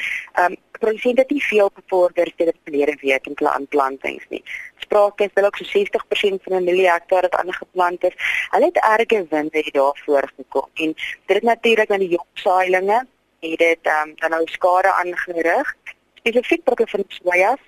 Um, 0.43 0.57
produsente 0.77 1.23
het 1.25 1.31
nie 1.33 1.41
veel 1.43 1.71
bevorder 1.75 2.29
sedert 2.35 2.59
verlede 2.67 2.95
week 3.01 3.25
in 3.27 3.37
hulle 3.39 3.51
aanplantings 3.51 4.27
nie. 4.29 4.43
Sprake 4.83 5.25
is 5.25 5.33
hulle 5.33 5.49
ook 5.49 5.57
so 5.57 5.65
60% 5.65 6.43
van 6.45 6.55
'n 6.59 6.63
miljoen 6.63 6.93
hektaar 6.93 7.25
wat 7.27 7.39
aangeplant 7.41 8.03
is. 8.03 8.15
Hulle 8.53 8.69
het 8.69 8.77
erge 8.77 9.25
winde 9.29 9.63
daarvoor 9.71 10.29
gekom 10.37 10.69
en 10.73 10.93
dit 11.25 11.35
het 11.35 11.43
natuurlik 11.43 11.91
aan 11.91 12.05
die 12.05 12.13
jong 12.13 12.29
saailinge 12.33 12.99
het 13.39 13.59
dit 13.59 13.83
um, 13.87 14.13
dan 14.15 14.29
nou 14.29 14.45
skade 14.45 14.91
aangerig. 14.91 15.75
Spesifiek 16.21 16.63
prokke 16.63 16.87
van 16.87 17.03
sojas 17.07 17.59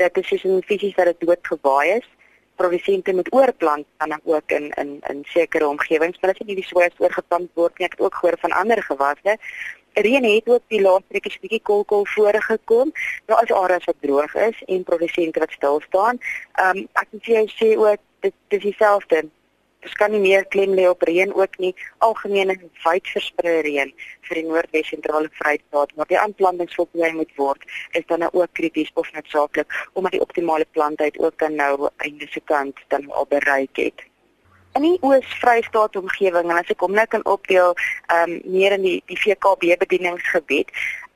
dit 0.00 0.16
is 0.16 0.28
soos 0.28 0.44
'n 0.44 0.62
fisies 0.70 0.94
dat 0.94 1.04
dit 1.04 1.20
doodgewaai 1.20 1.90
is. 1.98 2.08
Produsente 2.56 3.12
moet 3.12 3.32
oorplant 3.32 3.86
dan 3.98 4.20
ook 4.24 4.50
in 4.50 4.70
in 4.70 5.00
in 5.08 5.24
sekere 5.24 5.68
omgewings, 5.68 6.18
maar 6.20 6.30
as 6.30 6.38
jy 6.38 6.54
die 6.54 6.64
soja 6.64 6.88
oorgeplant 6.98 7.50
word, 7.54 7.72
ek 7.78 7.96
het 7.96 8.00
ook 8.00 8.14
gehoor 8.14 8.38
van 8.40 8.52
ander 8.52 8.82
gewasse. 8.82 9.38
Reën 9.92 10.24
het 10.24 10.48
ook 10.48 10.62
die 10.68 10.80
laaste 10.80 11.12
week 11.14 11.26
'n 11.26 11.40
bietjie 11.40 11.62
kolkol 11.62 12.06
voorgekom. 12.06 12.92
Daar 13.26 13.42
is 13.42 13.52
areas 13.52 13.84
wat 13.84 14.00
droog 14.00 14.34
is 14.34 14.62
en 14.66 14.84
produsente 14.84 15.38
wat 15.38 15.52
stil 15.52 15.80
staan. 15.88 16.18
Ehm 16.52 16.76
um, 16.76 16.88
ek 16.92 17.06
moet 17.10 17.24
vir 17.24 17.34
jou 17.34 17.48
sê 17.48 17.76
ook 17.76 18.00
dit 18.20 18.34
dis 18.48 18.62
dieselfde 18.62 19.28
Dis 19.80 19.94
kan 19.96 20.12
nie 20.12 20.20
meer 20.20 20.44
klem 20.52 20.74
lê 20.76 20.84
op 20.88 21.02
reën 21.08 21.32
ook 21.34 21.56
nie. 21.58 21.72
Algemene 22.04 22.56
wyd 22.84 23.06
verspreide 23.14 23.62
reën 23.64 23.92
vir 24.28 24.40
die 24.40 24.44
Noordwes 24.48 24.90
sentrale 24.92 25.30
Vrystaat, 25.38 25.94
maar 25.96 26.10
die 26.10 26.18
aanplantings 26.20 26.76
wat 26.76 27.00
jy 27.02 27.10
moet 27.16 27.32
word, 27.40 27.64
is 27.96 28.04
dan 28.12 28.20
nou 28.24 28.30
ook 28.42 28.52
krities 28.60 28.92
of 29.00 29.08
noodsaaklik 29.16 29.72
omdat 29.94 30.12
die 30.18 30.22
optimale 30.26 30.68
plantheid 30.76 31.18
ook 31.18 31.38
dan 31.40 31.56
nou 31.56 31.88
einde 32.04 32.28
se 32.30 32.44
kant 32.44 32.84
dan 32.88 33.08
al 33.10 33.26
bereik 33.32 33.76
het. 33.80 34.04
In 34.78 34.84
die 34.86 34.98
Oos-Vrystaat 35.02 35.96
omgewing 35.98 36.50
en 36.50 36.60
as 36.60 36.68
ek 36.70 36.84
hom 36.84 36.92
nou 36.94 37.06
kan 37.10 37.24
opdeel, 37.26 37.72
ehm 38.12 38.36
um, 38.36 38.52
meer 38.54 38.76
in 38.76 38.84
die 38.84 38.98
die 39.10 39.18
VKB 39.18 39.74
bedieningsgebied, 39.80 40.70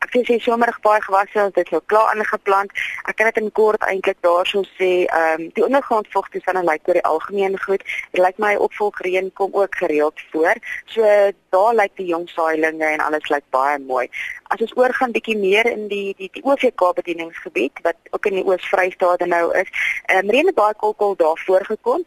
ek 0.05 0.17
sê 0.29 0.38
somerig 0.43 0.77
baie 0.85 1.01
gewasse 1.03 1.40
ons 1.43 1.55
dit 1.57 1.71
nou 1.73 1.81
klaar 1.90 2.12
aangeplant. 2.12 2.73
Ek 3.09 3.17
kan 3.19 3.31
dit 3.31 3.40
in 3.43 3.51
kort 3.59 3.83
eintlik 3.88 4.21
daarso 4.27 4.62
sê, 4.77 4.90
ehm 5.07 5.40
um, 5.40 5.49
die 5.57 5.64
ondergrondvogtoestande 5.64 6.64
lyk 6.69 6.88
oor 6.88 6.99
die 7.01 7.07
algemeen 7.09 7.59
goed. 7.64 7.83
Dit 8.12 8.23
lyk 8.23 8.38
my 8.38 8.55
opvolgreën 8.67 9.33
kom 9.40 9.55
ook 9.55 9.81
gereeld 9.83 10.21
voor. 10.33 10.61
So 10.87 11.03
daar 11.55 11.75
lyk 11.75 11.97
die 11.97 12.11
jong 12.12 12.29
saailinge 12.29 12.87
en 12.87 13.01
alles 13.01 13.29
lyk 13.33 13.47
baie 13.51 13.79
mooi. 13.79 14.07
As 14.53 14.61
ons 14.61 14.77
oorgaan 14.77 15.14
bietjie 15.14 15.38
meer 15.38 15.67
in 15.71 15.88
die 15.88 16.14
die 16.19 16.31
die 16.33 16.45
OVK 16.45 16.93
bedieningsgebied 17.01 17.83
wat 17.83 17.97
ook 18.11 18.27
in 18.27 18.40
die 18.40 18.47
Oos-Vrystaat 18.47 19.27
nou 19.27 19.47
is, 19.59 19.71
ehm 20.07 20.25
um, 20.25 20.31
reën 20.31 20.53
het 20.53 20.61
baie 20.61 20.75
kolkol 20.75 21.17
daar 21.17 21.40
voorgekom 21.47 22.05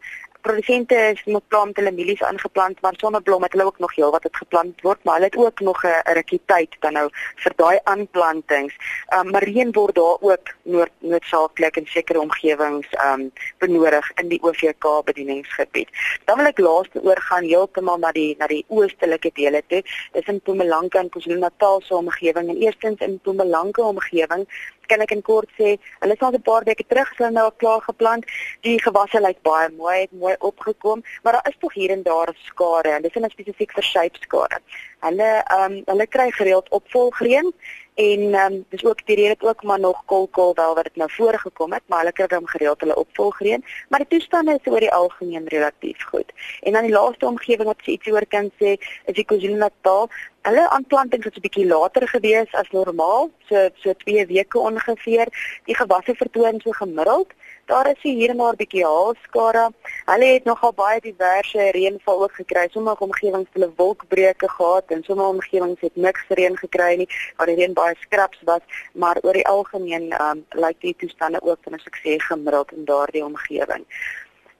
produsente 0.48 0.94
is 1.12 1.24
met 1.24 1.48
plant 1.52 1.76
hulle 1.76 1.90
mielies 1.92 2.22
aangeplant 2.24 2.78
want 2.84 3.00
sonneblom 3.02 3.44
het 3.44 3.52
hulle 3.52 3.66
ook 3.68 3.80
nog 3.84 3.94
heel 3.94 4.12
wat 4.14 4.22
het 4.24 4.36
geplant 4.36 4.80
word 4.86 5.02
maar 5.04 5.18
hulle 5.18 5.28
het 5.30 5.36
ook 5.36 5.60
nog 5.60 5.82
'n 5.84 6.12
rukkie 6.18 6.40
tyd 6.52 6.76
dan 6.84 6.92
nou 6.92 7.08
vir 7.42 7.52
daai 7.56 7.78
aanplantings. 7.84 8.74
Um 9.16 9.30
maar 9.30 9.44
reën 9.44 9.72
word 9.72 9.94
daar 9.94 10.16
ook 10.20 10.46
nood 10.62 10.94
noodsaaklik 10.98 11.76
in 11.76 11.86
sekere 11.86 12.20
omgewings 12.20 12.88
um 13.08 13.32
benodig 13.58 14.10
in 14.14 14.28
die 14.28 14.42
OVK 14.42 14.84
bedieningsgebied. 15.04 15.88
Dan 16.24 16.36
wil 16.36 16.46
ek 16.46 16.58
laaste 16.58 17.02
oorgaan 17.02 17.44
heeltemal 17.44 17.98
na 17.98 18.12
die 18.12 18.34
na 18.38 18.46
die 18.46 18.64
oostelike 18.68 19.30
dele 19.34 19.62
toe. 19.66 19.82
Dis 20.12 20.26
in 20.26 20.40
Mpumalanga 20.40 20.98
en 20.98 21.08
KwaZulu-Natal 21.08 21.80
se 21.80 21.94
omgewing 21.94 22.48
en 22.48 22.56
eerstens 22.56 23.00
in 23.00 23.20
Mpumalanga 23.20 23.82
omgewing 23.82 24.46
kan 24.88 25.04
ek 25.04 25.12
in 25.12 25.22
kort 25.22 25.50
sê, 25.58 25.76
hulle 26.02 26.16
is 26.16 26.22
al 26.24 26.34
'n 26.36 26.42
paar 26.48 26.64
weke 26.68 26.84
terug 26.88 27.10
hulle 27.16 27.30
nou 27.30 27.48
klaar 27.62 27.82
geplant. 27.88 28.24
Die 28.66 28.78
gewasse 28.86 29.20
lyk 29.20 29.40
baie 29.48 29.68
mooi, 29.76 29.96
het 30.00 30.12
mooi 30.12 30.34
opgekom, 30.38 31.02
maar 31.22 31.32
daar 31.32 31.48
is 31.48 31.56
tog 31.58 31.74
hier 31.74 31.90
en 31.90 32.02
daar 32.02 32.34
skade 32.42 32.88
en 32.88 33.02
dis 33.02 33.14
net 33.14 33.30
spesifiek 33.30 33.72
vir 33.72 33.82
shape 33.82 34.18
skade. 34.20 34.60
Hulle 35.00 35.30
ehm 35.44 35.72
um, 35.72 35.82
hulle 35.86 36.06
kry 36.06 36.30
gereeld 36.30 36.68
opvolgreën 36.68 37.52
en 37.94 38.20
ehm 38.34 38.52
um, 38.52 38.64
dis 38.68 38.84
ook 38.84 39.06
die 39.06 39.16
rede 39.16 39.28
dit 39.28 39.42
ook 39.48 39.62
maar 39.62 39.80
nog 39.80 40.02
kolkol 40.04 40.54
wel 40.54 40.74
wat 40.74 40.84
dit 40.84 40.96
nou 40.96 41.10
voorgekom 41.12 41.72
het, 41.72 41.82
maar 41.86 41.98
hulle 41.98 42.12
kry 42.12 42.26
dan 42.26 42.48
gereeld 42.48 42.80
hulle 42.80 42.96
opvolgreën, 42.96 43.64
maar 43.88 43.98
die 43.98 44.08
toestande 44.08 44.58
is 44.60 44.72
oor 44.72 44.80
die 44.80 44.92
algemeen 44.92 45.48
relatief 45.48 46.02
goed. 46.10 46.32
En 46.60 46.72
dan 46.72 46.82
die 46.82 46.92
laaste 46.92 47.26
omgewing 47.26 47.68
wat 47.68 47.82
sy 47.82 47.90
ietsie 47.90 48.12
oor 48.12 48.26
kan 48.26 48.50
sê, 48.62 48.76
is 49.04 49.14
die 49.14 49.24
KwaZulu-Natal. 49.24 50.10
Hulle 50.48 50.68
aanplantings 50.70 51.24
het 51.24 51.36
'n 51.36 51.46
bietjie 51.46 51.66
later 51.66 52.08
gewees 52.08 52.54
as 52.54 52.70
normaal, 52.70 53.30
so 53.48 53.68
so 53.82 53.92
2 54.04 54.26
weke 54.26 54.58
ongeveer. 54.58 55.26
Die 55.64 55.76
gewasse 55.76 56.14
vertoon 56.14 56.60
so 56.60 56.70
gemiddeld 56.70 57.34
daar 57.68 57.90
is 57.90 58.02
hier 58.02 58.30
en 58.30 58.36
daar 58.36 58.52
'n 58.52 58.56
bietjie 58.62 58.84
haalskade. 58.84 59.64
Hulle 60.04 60.24
het 60.24 60.44
nogal 60.44 60.72
baie 60.72 61.00
diverse 61.00 61.70
reënval 61.70 62.22
ook 62.22 62.32
gekry. 62.32 62.68
Sommige 62.70 63.04
omgewings 63.04 63.48
het 63.48 63.52
hulle 63.52 63.72
wolkbreuke 63.76 64.48
gehad 64.48 64.87
en 64.90 65.02
sommige 65.02 65.28
omgewings 65.28 65.80
het 65.80 65.96
niks 65.96 66.24
reën 66.28 66.56
gekry 66.56 66.96
nie, 66.96 67.08
waar 67.36 67.46
die 67.46 67.56
reën 67.56 67.72
baie 67.72 67.96
skraps 68.00 68.38
was, 68.44 68.84
maar 68.92 69.18
oor 69.22 69.32
die 69.32 69.46
algemeen 69.46 70.12
um, 70.22 70.44
lyk 70.48 70.80
die 70.80 70.94
toestande 70.98 71.42
ook 71.42 71.58
van 71.62 71.74
'n 71.74 71.78
sukses 71.78 72.26
gemiddeld 72.26 72.72
in 72.72 72.84
daardie 72.84 73.24
omgewing. 73.24 73.84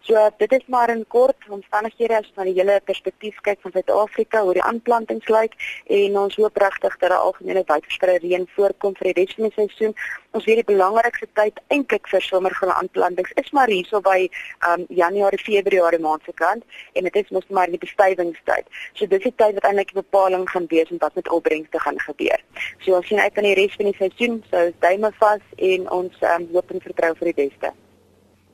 So 0.01 0.31
dit 0.37 0.53
is 0.53 0.63
maar 0.67 0.91
in 0.91 1.05
kort 1.09 1.37
omstandighede 1.49 2.17
as 2.17 2.31
van 2.35 2.47
die 2.49 2.55
hele 2.57 2.81
perspektief 2.85 3.37
kyk 3.45 3.59
van 3.61 3.73
Suid-Afrika 3.73 4.41
hoe 4.43 4.55
die 4.57 4.63
aanplantings 4.63 5.27
lyk 5.29 5.57
en 5.97 6.19
ons 6.19 6.37
hoop 6.41 6.57
regtig 6.57 6.95
dat 6.99 7.11
daar 7.11 7.19
algemene 7.19 7.65
wydverspreide 7.67 8.23
reën 8.27 8.47
voorkom 8.55 8.95
vir 8.97 9.11
die 9.11 9.17
res 9.19 9.35
van 9.37 9.49
die 9.49 9.57
seisoen. 9.57 9.97
Ons 10.33 10.47
weet 10.49 10.61
die 10.63 10.69
belangrikste 10.71 11.29
tyd 11.41 11.61
eintlik 11.75 12.09
vir 12.13 12.25
somergroen 12.25 12.73
aanplantings 12.73 13.35
is 13.43 13.51
maar 13.57 13.69
hierso 13.73 14.01
by 14.05 14.29
um, 14.69 14.87
Januarie, 14.89 15.41
Februarie 15.43 16.01
maand 16.01 16.25
se 16.25 16.33
kant 16.41 16.65
en 16.95 17.09
dit 17.09 17.19
is 17.23 17.35
mos 17.35 17.51
maar 17.59 17.69
die 17.69 17.83
bestuivingstyd. 17.83 18.71
So 18.95 19.11
dis 19.11 19.27
die 19.27 19.35
tyd 19.35 19.59
wat 19.59 19.69
eintlik 19.69 19.93
die 19.93 20.01
bepaling 20.01 20.47
gaan 20.53 20.71
wees 20.73 20.95
en 20.95 21.03
wat 21.03 21.19
met 21.21 21.29
opbrengste 21.29 21.83
gaan 21.85 22.01
gebeur. 22.07 22.41
So 22.87 22.97
ons 22.97 23.11
sien 23.11 23.21
uit 23.21 23.37
aan 23.37 23.51
die 23.51 23.59
res 23.61 23.77
van 23.77 23.91
die 23.91 23.99
seisoen, 23.99 24.41
so 24.49 24.71
duime 24.87 25.13
vas 25.21 25.45
en 25.73 25.91
ons 26.01 26.25
um, 26.33 26.49
hoop 26.55 26.73
en 26.73 26.87
vertrou 26.87 27.13
vir 27.21 27.33
die 27.33 27.39
beste. 27.45 27.75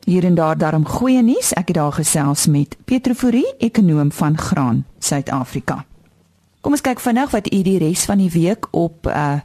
Hier 0.04 0.24
en 0.24 0.34
daar 0.34 0.58
daarom 0.58 0.86
goeie 0.86 1.22
nuus. 1.22 1.52
Ek 1.56 1.70
het 1.72 1.76
daar 1.76 1.92
gesels 1.92 2.46
met 2.46 2.76
Pietro 2.84 3.14
Fourie, 3.14 3.54
ekonom 3.58 4.12
van 4.12 4.38
Graan 4.38 4.84
Suid-Afrika. 4.98 5.84
Kom 6.60 6.76
ons 6.76 6.84
kyk 6.84 7.00
vinnig 7.00 7.30
wat 7.32 7.48
u 7.48 7.62
die 7.64 7.78
res 7.80 8.04
van 8.04 8.20
die 8.20 8.30
week 8.30 8.68
op 8.70 9.08
uh 9.08 9.40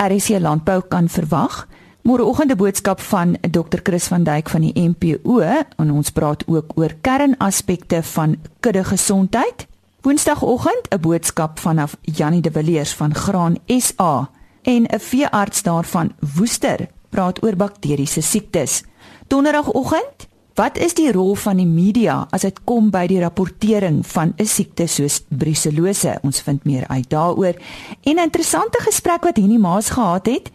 RC 0.00 0.40
Landbou 0.40 0.80
kan 0.88 1.08
verwag. 1.08 1.68
Môreoggend 2.02 2.50
'n 2.50 2.56
boodskap 2.56 3.00
van 3.00 3.36
Dr. 3.50 3.78
Chris 3.82 4.06
van 4.06 4.22
Duyk 4.22 4.48
van 4.48 4.60
die 4.60 4.88
MPO 4.88 5.40
en 5.76 5.90
ons 5.90 6.10
praat 6.10 6.42
ook 6.46 6.72
oor 6.74 6.94
kernaspekte 7.00 8.02
van 8.02 8.36
kudde 8.60 8.84
gesondheid. 8.84 9.66
Woensdagoggend 10.00 10.88
'n 10.90 11.00
boodskap 11.00 11.58
vanaf 11.58 11.96
Janie 12.02 12.40
de 12.40 12.50
Villiers 12.50 12.94
van 12.94 13.14
Graan 13.14 13.56
SA 13.66 14.30
en 14.62 14.82
'n 14.82 14.98
veearts 14.98 15.62
daarvan 15.62 16.12
Woester 16.34 16.88
praat 17.10 17.42
oor 17.42 17.56
bakteriese 17.56 18.22
siektes. 18.22 18.82
Donderdagoggend, 19.28 20.26
wat 20.54 20.78
is 20.78 20.94
die 20.94 21.12
rol 21.12 21.34
van 21.34 21.60
die 21.60 21.68
media 21.68 22.26
as 22.30 22.42
dit 22.46 22.58
kom 22.64 22.90
by 22.90 23.06
die 23.06 23.20
rapportering 23.22 24.02
van 24.06 24.34
'n 24.38 24.46
siekte 24.46 24.86
soos 24.86 25.22
brucellose? 25.28 26.18
Ons 26.22 26.40
vind 26.40 26.64
meer 26.64 26.88
uit 26.88 27.10
daaroor. 27.10 27.54
En 28.02 28.16
'n 28.16 28.26
interessante 28.28 28.78
gesprek 28.80 29.24
wat 29.24 29.36
Henny 29.36 29.58
Maas 29.58 29.90
gehad 29.90 30.26
het 30.26 30.50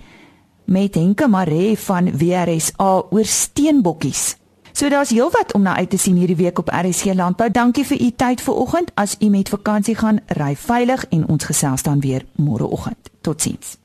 met 0.65 0.96
Henke 0.96 1.28
Maree 1.28 1.78
van 1.78 2.18
WRSA 2.18 3.04
oor 3.10 3.26
steenbokkies. 3.26 4.36
So 4.76 4.89
daar's 4.89 5.10
heelwat 5.10 5.54
om 5.54 5.62
na 5.62 5.76
uit 5.76 5.89
te 5.89 5.98
sien 5.98 6.15
hierdie 6.15 6.36
week 6.36 6.60
op 6.60 6.70
RSC 6.70 7.13
Landbou. 7.13 7.52
Dankie 7.52 7.86
vir 7.86 8.02
u 8.02 8.12
tyd 8.12 8.41
vanoggend. 8.41 8.91
As 8.94 9.15
u 9.20 9.30
met 9.30 9.50
vakansie 9.50 9.96
gaan, 9.96 10.20
ry 10.28 10.56
veilig 10.56 11.06
en 11.10 11.28
ons 11.28 11.44
gesels 11.44 11.84
dan 11.84 12.00
weer 12.00 12.26
môreoggend. 12.36 13.10
Totsiens. 13.22 13.85